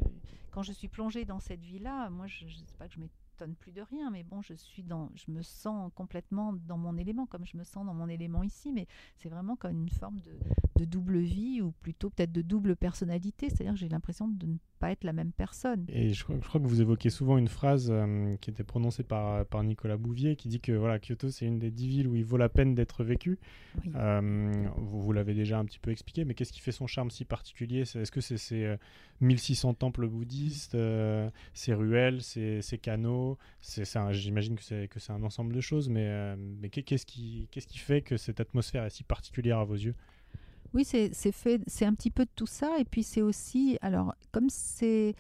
[0.51, 3.55] quand je suis plongée dans cette vie-là, moi, je sais pas que je m'étais tonne
[3.55, 7.27] plus de rien, mais bon, je suis dans, je me sens complètement dans mon élément,
[7.27, 10.39] comme je me sens dans mon élément ici, mais c'est vraiment comme une forme de,
[10.77, 14.57] de double vie ou plutôt peut-être de double personnalité, c'est-à-dire que j'ai l'impression de ne
[14.85, 15.87] pas être la même personne.
[15.89, 19.63] Et je, crois que vous évoquez souvent une phrase euh, qui était prononcée par, par
[19.63, 22.37] Nicolas Bouvier qui dit que voilà, Kyoto c'est une des dix villes où il vaut
[22.37, 23.39] la peine d'être vécu.
[23.97, 27.11] Euh, vous, vous l'avez déjà un petit peu expliqué, mais qu'est-ce qui fait son charme
[27.11, 27.81] si particulier?
[27.81, 28.77] Est-ce que c'est ces
[29.23, 30.77] 1600 euh, temples bouddhistes,
[31.55, 33.39] ces ruelles, ces, ces canaux
[34.11, 38.19] J'imagine que c'est un ensemble de choses, mais, mais qu'est-ce qui, qu'est-ce qui fait que
[38.19, 39.95] cette atmosphère est si particulière à vos yeux?
[40.75, 42.79] Oui, c'est fait, c'est un petit peu de tout ça.
[42.79, 45.15] Et puis c'est aussi, alors comme c'est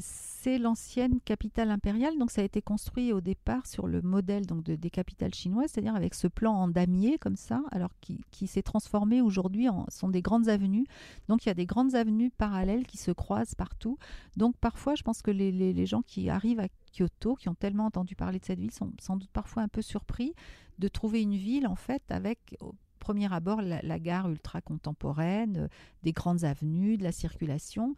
[0.00, 4.62] c'est l'ancienne capitale impériale, donc ça a été construit au départ sur le modèle donc
[4.62, 8.46] de, des capitales chinoises, c'est-à-dire avec ce plan en damier comme ça, alors qui, qui
[8.46, 10.86] s'est transformé aujourd'hui en sont des grandes avenues.
[11.28, 13.98] Donc il y a des grandes avenues parallèles qui se croisent partout.
[14.36, 17.54] Donc parfois, je pense que les, les, les gens qui arrivent à Kyoto, qui ont
[17.54, 20.34] tellement entendu parler de cette ville, sont sans doute parfois un peu surpris
[20.78, 22.56] de trouver une ville en fait avec
[23.06, 25.68] premier abord la, gare ultra contemporaine, euh,
[26.02, 27.94] des grandes avenues, de la circulation.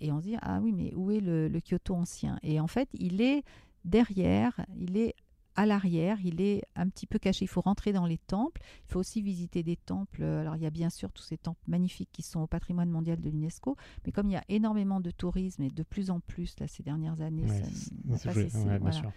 [0.00, 2.38] Et on se dit, ah oui, mais où est le, Kyoto ancien?
[2.42, 3.42] Et en fait, il est
[3.86, 5.14] derrière, il est
[5.56, 7.46] à l'arrière, il est un petit peu caché.
[7.46, 8.60] Il faut rentrer dans les temples.
[8.86, 10.22] Il faut aussi visiter des temples.
[10.22, 13.18] Alors, il y a bien sûr tous ces temples magnifiques qui sont au patrimoine mondial
[13.18, 13.76] de l'UNESCO.
[14.04, 16.82] Mais comme il y a énormément de tourisme et de plus en plus, là, ces
[16.82, 19.12] dernières années, ça, voilà,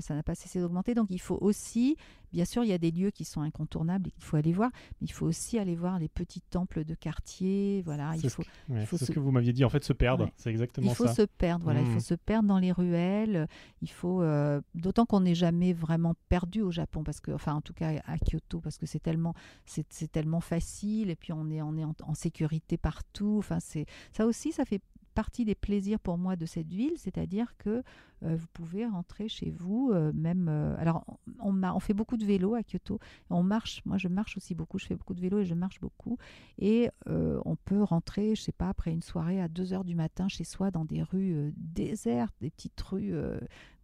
[0.00, 0.94] ça n'a pas cessé d'augmenter.
[0.94, 1.96] Donc il faut aussi,
[2.32, 4.70] bien sûr, il y a des lieux qui sont incontournables et qu'il faut aller voir,
[5.00, 7.82] mais il faut aussi aller voir les petits temples de quartier.
[7.84, 8.42] Voilà, il faut.
[8.68, 10.30] C'est ce que vous m'aviez dit, en fait, se perdre.
[10.36, 11.04] C'est exactement ça.
[11.04, 11.64] Il faut se perdre.
[11.64, 12.00] Voilà, il faut mmh.
[12.00, 13.48] se perdre dans les ruelles.
[13.82, 17.60] Il faut, euh, d'autant qu'on n'est jamais vraiment perdu au Japon, parce que, enfin, en
[17.60, 19.34] tout cas à Kyoto, parce que c'est tellement,
[19.64, 23.36] c'est tellement facile et puis on est, on est en, en sécurité partout.
[23.38, 24.80] Enfin, c'est ça aussi, ça fait
[25.14, 27.82] partie des plaisirs pour moi de cette ville, c'est-à-dire que
[28.22, 30.48] vous pouvez rentrer chez vous, euh, même.
[30.48, 31.04] Euh, alors,
[31.40, 32.98] on, on, fait beaucoup de vélo à Kyoto.
[33.30, 33.82] On marche.
[33.84, 34.78] Moi, je marche aussi beaucoup.
[34.78, 36.18] Je fais beaucoup de vélo et je marche beaucoup.
[36.58, 40.28] Et on peut rentrer, je sais pas, après une soirée à 2 heures du matin
[40.28, 43.14] chez soi dans des rues désertes, des petites rues,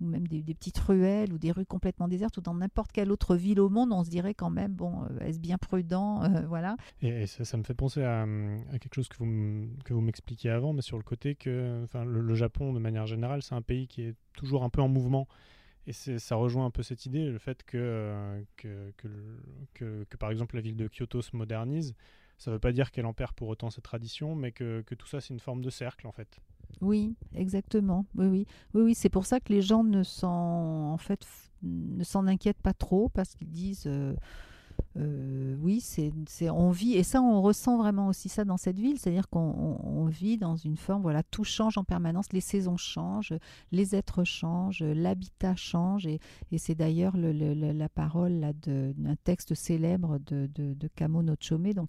[0.00, 3.36] ou même des, petites ruelles, ou des rues complètement désertes, ou dans n'importe quelle autre
[3.36, 3.92] ville au monde.
[3.92, 6.76] On se dirait quand même, bon, est-ce bien prudent Voilà.
[7.02, 8.26] Et, ça, me fait penser à,
[8.80, 12.78] quelque chose que vous, m'expliquiez avant, mais sur le côté que enfin, le Japon, de
[12.78, 15.28] manière générale, c'est un pays qui est toujours un peu en mouvement.
[15.86, 18.92] Et ça rejoint un peu cette idée, le fait que, que,
[19.74, 21.94] que, que, par exemple la ville de Kyoto se modernise.
[22.38, 25.06] Ça ne veut pas dire qu'elle en perd pour autant ses traditions, mais que, tout
[25.08, 26.40] ça c'est une forme de cercle en fait.
[26.80, 28.06] Oui, exactement.
[28.14, 28.94] Oui, oui, oui.
[28.94, 31.26] C'est pour ça que les gens ne s'en en fait
[32.14, 33.86] inquiètent pas trop parce qu'ils disent.
[33.86, 34.14] Euh,
[34.98, 36.12] euh, oui, c'est,
[36.50, 40.36] on vit, et ça, on ressent vraiment aussi ça dans cette ville, c'est-à-dire qu'on vit
[40.36, 43.34] dans une forme, voilà, tout change en permanence, les saisons changent,
[43.70, 46.20] les êtres changent, l'habitat change, et,
[46.58, 51.88] c'est d'ailleurs la parole d'un texte célèbre de, de, de Kamo no Chome, donc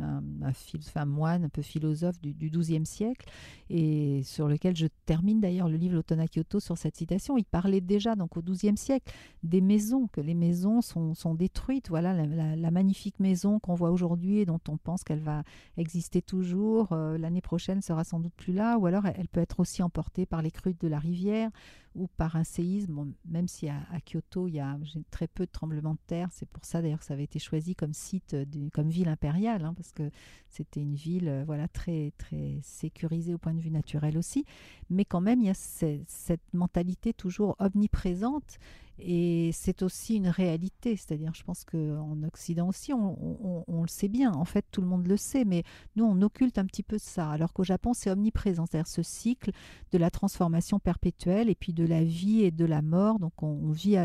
[0.00, 3.28] un, moine un peu philosophe du, XIIe siècle,
[3.70, 7.36] et sur lequel je termine d'ailleurs le livre L'automne à Kyoto sur cette citation.
[7.36, 11.88] Il parlait déjà donc au XIIe siècle des maisons, que les maisons sont, sont détruites.
[11.88, 15.44] Voilà la, magnifique maison qu'on voit aujourd'hui et dont on pense qu'elle va
[15.76, 16.92] exister toujours.
[16.92, 20.26] Euh, l'année prochaine sera sans doute plus là, ou alors elle peut être aussi emportée
[20.26, 21.50] par les crues de la rivière
[21.94, 24.78] ou par un séisme, même si à, Kyoto, il y a
[25.10, 26.28] très peu de tremblements de terre.
[26.32, 28.36] C'est pour ça d'ailleurs que ça avait été choisi comme site,
[28.72, 30.10] comme ville impériale, hein, parce que
[30.48, 34.44] c'était une ville euh, voilà, très, très sécurisée au point de vue naturel aussi.
[34.90, 38.58] Mais quand même, il y a cette mentalité toujours omniprésente
[38.98, 44.32] et c'est aussi une réalité, c'est-à-dire je pense qu'en Occident aussi, on, le sait bien,
[44.32, 45.64] en fait tout le monde le sait, mais
[45.96, 49.50] nous on occulte un petit peu ça, alors qu'au Japon c'est omniprésent, c'est-à-dire ce cycle
[49.92, 53.72] de la transformation perpétuelle et puis de la vie et de la mort, donc on,
[53.72, 53.96] vit,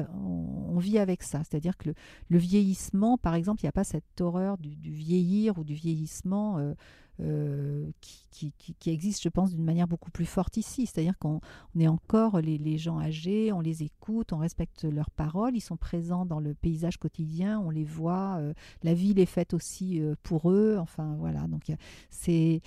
[0.97, 1.93] avec ça, c'est-à-dire que
[2.29, 6.57] le, vieillissement, par exemple, il n'y a pas cette horreur du, vieillir ou du vieillissement.
[6.57, 6.73] Euh,
[7.21, 10.85] euh, qui, qui, existe, je pense, d'une manière beaucoup plus forte ici.
[10.85, 11.41] C'est-à-dire qu'on
[11.77, 16.25] est encore les, gens âgés, on les écoute, on respecte leurs paroles, ils sont présents
[16.25, 18.53] dans le paysage quotidien, on les voit, euh,
[18.83, 20.77] la ville est faite aussi euh, pour eux.
[20.79, 21.47] Enfin, voilà.
[21.47, 21.71] Donc,
[22.09, 22.61] c'est.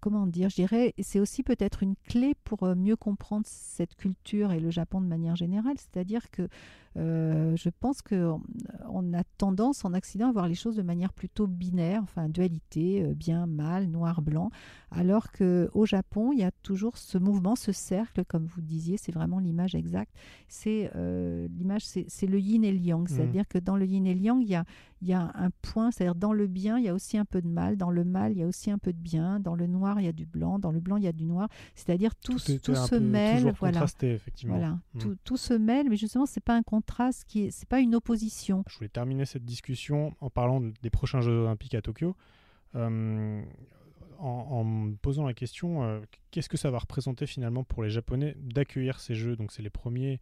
[0.00, 4.60] Comment dire, je dirais, c'est aussi peut-être une clé pour mieux comprendre cette culture et
[4.60, 5.76] le Japon de manière générale.
[5.78, 6.48] C'est-à-dire que
[6.96, 8.40] euh, je pense qu'on
[8.88, 13.02] on a tendance en Occident à voir les choses de manière plutôt binaire, enfin dualité,
[13.02, 14.50] euh, bien, mal, noir, blanc,
[14.92, 19.12] alors qu'au Japon, il y a toujours ce mouvement, ce cercle, comme vous disiez, c'est
[19.12, 20.14] vraiment l'image exacte.
[20.46, 23.08] C'est euh, l'image, c'est le yin et le yang, mmh.
[23.08, 24.64] c'est-à-dire que dans le yin et le yang, il y a,
[25.04, 27.42] il y a un point, c'est-à-dire dans le bien, il y a aussi un peu
[27.42, 29.66] de mal, dans le mal, il y a aussi un peu de bien, dans le
[29.66, 32.14] noir, il y a du blanc, dans le blanc, il y a du noir, c'est-à-dire
[32.16, 33.84] tout, tout, se mêle, voilà.
[34.00, 34.56] Effectivement.
[34.56, 34.98] Voilà, mmh.
[34.98, 37.94] tout, tout, se mêle, mais justement, c'est pas un contraste, qui est, c'est pas une
[37.94, 38.64] opposition.
[38.66, 42.16] Je voulais terminer cette discussion en parlant des prochains Jeux Olympiques à Tokyo.
[42.74, 43.42] Euh,
[44.18, 46.00] en, me posant la question, euh,
[46.30, 49.36] qu'est-ce que ça va représenter finalement pour les Japonais d'accueillir ces Jeux?
[49.36, 50.18] Donc c'est les premiers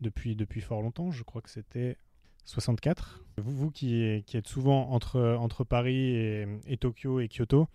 [0.00, 1.98] depuis, depuis fort longtemps, je crois que c'était
[2.44, 3.24] 64.
[3.38, 7.68] Vous, vous qui, êtes souvent entre, entre Paris et, Tokyo et Kyoto,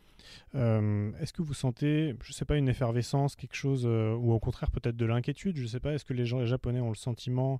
[0.55, 4.33] euh, est-ce que vous sentez, je ne sais pas, une effervescence, quelque chose, euh, ou
[4.33, 6.79] au contraire peut-être de l'inquiétude Je ne sais pas, est-ce que les, gens, les Japonais
[6.79, 7.59] ont le sentiment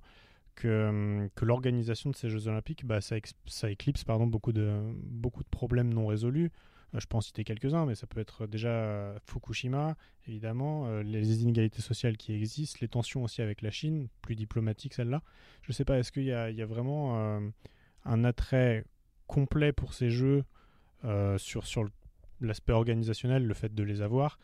[0.54, 5.42] que, que l'organisation de ces Jeux Olympiques, bah, ça, ça, éclipse pardon, beaucoup, de, beaucoup
[5.42, 8.68] de problèmes non résolus euh, je peux en citer quelques-uns, mais ça peut être déjà
[8.68, 14.08] euh, Fukushima, évidemment, euh, les inégalités sociales qui existent, les tensions aussi avec la Chine,
[14.22, 15.22] plus diplomatiques celle-là.
[15.62, 16.32] Je ne sais pas, est-ce qu'il y, y,
[16.62, 17.40] a vraiment
[18.04, 18.84] un attrait
[19.26, 20.44] complet pour ces jeux
[21.36, 21.84] sur, sur
[22.40, 24.38] l'aspect organisationnel, le fait de les avoir,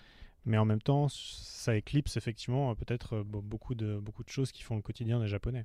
[0.45, 4.77] mais en même temps, ça éclipse effectivement peut-être beaucoup de, beaucoup de choses qui font
[4.77, 5.65] le quotidien des Japonais?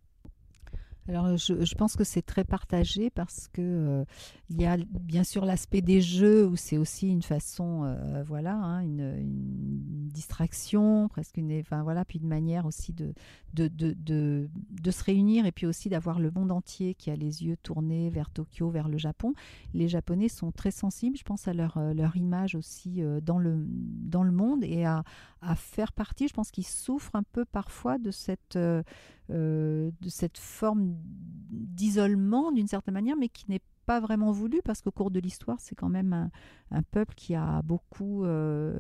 [1.10, 4.06] Alors, je, pense que c'est très partagé parce que euh,
[4.52, 8.54] il y a bien sûr l'aspect des jeux où c'est aussi une façon, euh, voilà,
[8.54, 13.14] hein, une, distraction, presque une, voilà, puis une manière aussi de
[13.56, 17.44] de, de, de, se réunir et puis aussi d'avoir le monde entier qui a les
[17.44, 19.34] yeux tournés vers Tokyo, vers le Japon.
[19.74, 23.66] Les Japonais sont très sensibles, je pense, à leur, euh, leur image aussi dans le
[23.66, 25.04] dans le monde et à,
[25.42, 26.28] à faire partie.
[26.28, 28.60] Je pense qu'ils souffrent un peu parfois de cette
[29.30, 30.96] de cette forme
[31.52, 35.60] d'isolement d'une certaine manière, mais qui n'est pas vraiment voulu parce qu'au cours de l'histoire,
[35.60, 36.30] c'est quand même
[36.72, 38.26] un, peuple qui a beaucoup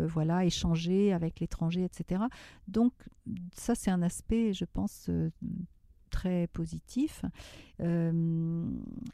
[0.07, 2.23] voilà, échangé avec l'étranger, etc.
[2.67, 2.93] Donc
[3.53, 5.09] ça, c'est un aspect, je pense,
[6.09, 7.23] très positif.
[7.81, 8.69] Euh,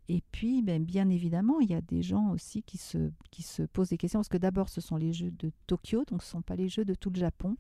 [0.10, 3.64] et puis, ben, bien évidemment, il y a des gens aussi qui se, qui se
[3.64, 6.32] posent des questions, parce que d'abord, ce sont les Jeux de Tokyo, donc ce ne
[6.32, 7.58] sont pas les Jeux de tout le Japon.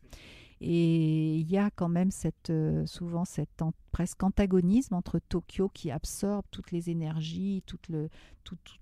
[0.61, 5.91] Et il y a quand même cette, euh, souvent cet presque antagonisme entre Tokyo qui
[5.91, 7.89] absorbe toutes les énergies, toute,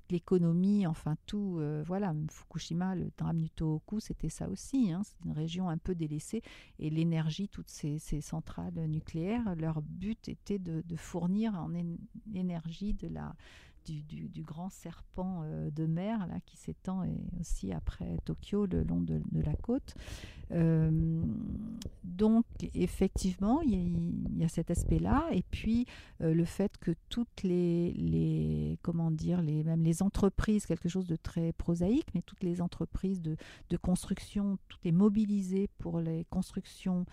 [0.09, 1.57] l'économie, enfin tout.
[1.59, 4.91] Euh, voilà, Fukushima, le drame du Tohoku, c'était ça aussi.
[4.91, 6.41] Hein, c'est une région un peu délaissée.
[6.79, 11.71] Et l'énergie, toutes ces, centrales nucléaires, leur but était de fournir en
[12.33, 13.35] énergie de la
[13.85, 17.05] du, grand serpent euh, de mer qui s'étend
[17.39, 19.95] aussi après Tokyo le long de, la côte.
[20.51, 21.23] Euh,
[22.03, 25.27] donc effectivement, il y, a cet aspect-là.
[25.31, 25.85] Et puis
[26.21, 31.15] euh, le fait que toutes les, les, comment dire, les, même entreprises, quelque chose de
[31.15, 33.35] très prosaïque, mais toutes les entreprises de,
[33.69, 37.05] de construction, tout est mobilisé pour les constructions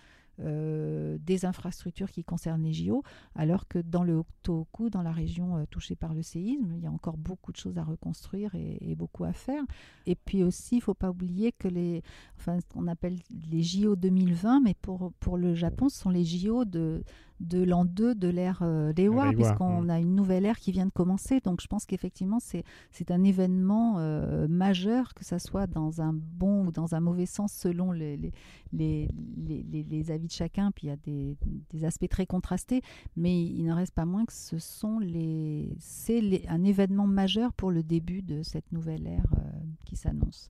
[0.43, 3.03] euh, des infrastructures qui concernent les JO,
[3.35, 6.87] alors que dans le Tohoku, dans la région euh, touchée par le séisme, il y
[6.87, 9.63] a encore beaucoup de choses à reconstruire et, beaucoup à faire.
[10.05, 12.03] Et puis aussi, il ne faut pas oublier que les,
[12.37, 13.17] enfin, ce qu'on appelle
[13.49, 17.03] les JO 2020, mais pour, pour le Japon, ce sont les JO de
[17.41, 20.91] de l'an 2 de l'ère euh, Reiwa, puisqu'on a une nouvelle ère qui vient de
[20.91, 21.39] commencer.
[21.39, 22.63] Donc je pense qu'effectivement, c'est,
[23.09, 27.51] un événement euh, majeur, que ça soit dans un bon ou dans un mauvais sens,
[27.51, 28.31] selon les, les,
[28.71, 30.71] les, les, avis de chacun.
[30.71, 31.37] Puis il y a des,
[31.71, 32.81] des, aspects très contrastés,
[33.17, 37.71] mais il n'en reste pas moins que ce sont les, c'est un événement majeur pour
[37.71, 39.41] le début de cette nouvelle ère euh,
[39.85, 40.49] qui s'annonce.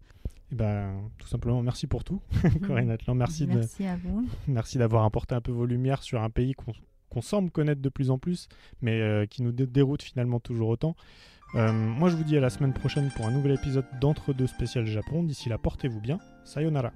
[0.52, 2.22] Eh ben, tout simplement, merci pour tout,
[2.68, 3.16] Corinne Atlan.
[3.16, 4.28] Merci, merci à vous.
[4.48, 6.54] Merci d'avoir apporté un peu vos lumières sur un pays
[7.10, 8.50] qu'on semble connaître de plus en plus,
[8.82, 10.96] mais euh, qui nous déroute finalement toujours autant.
[11.56, 14.48] Euh, moi, je vous dis à la semaine prochaine pour un nouvel épisode d'Entre deux
[14.48, 15.24] spécial Japon.
[15.24, 16.20] D'ici là, portez-vous bien.
[16.46, 16.92] Sayonara.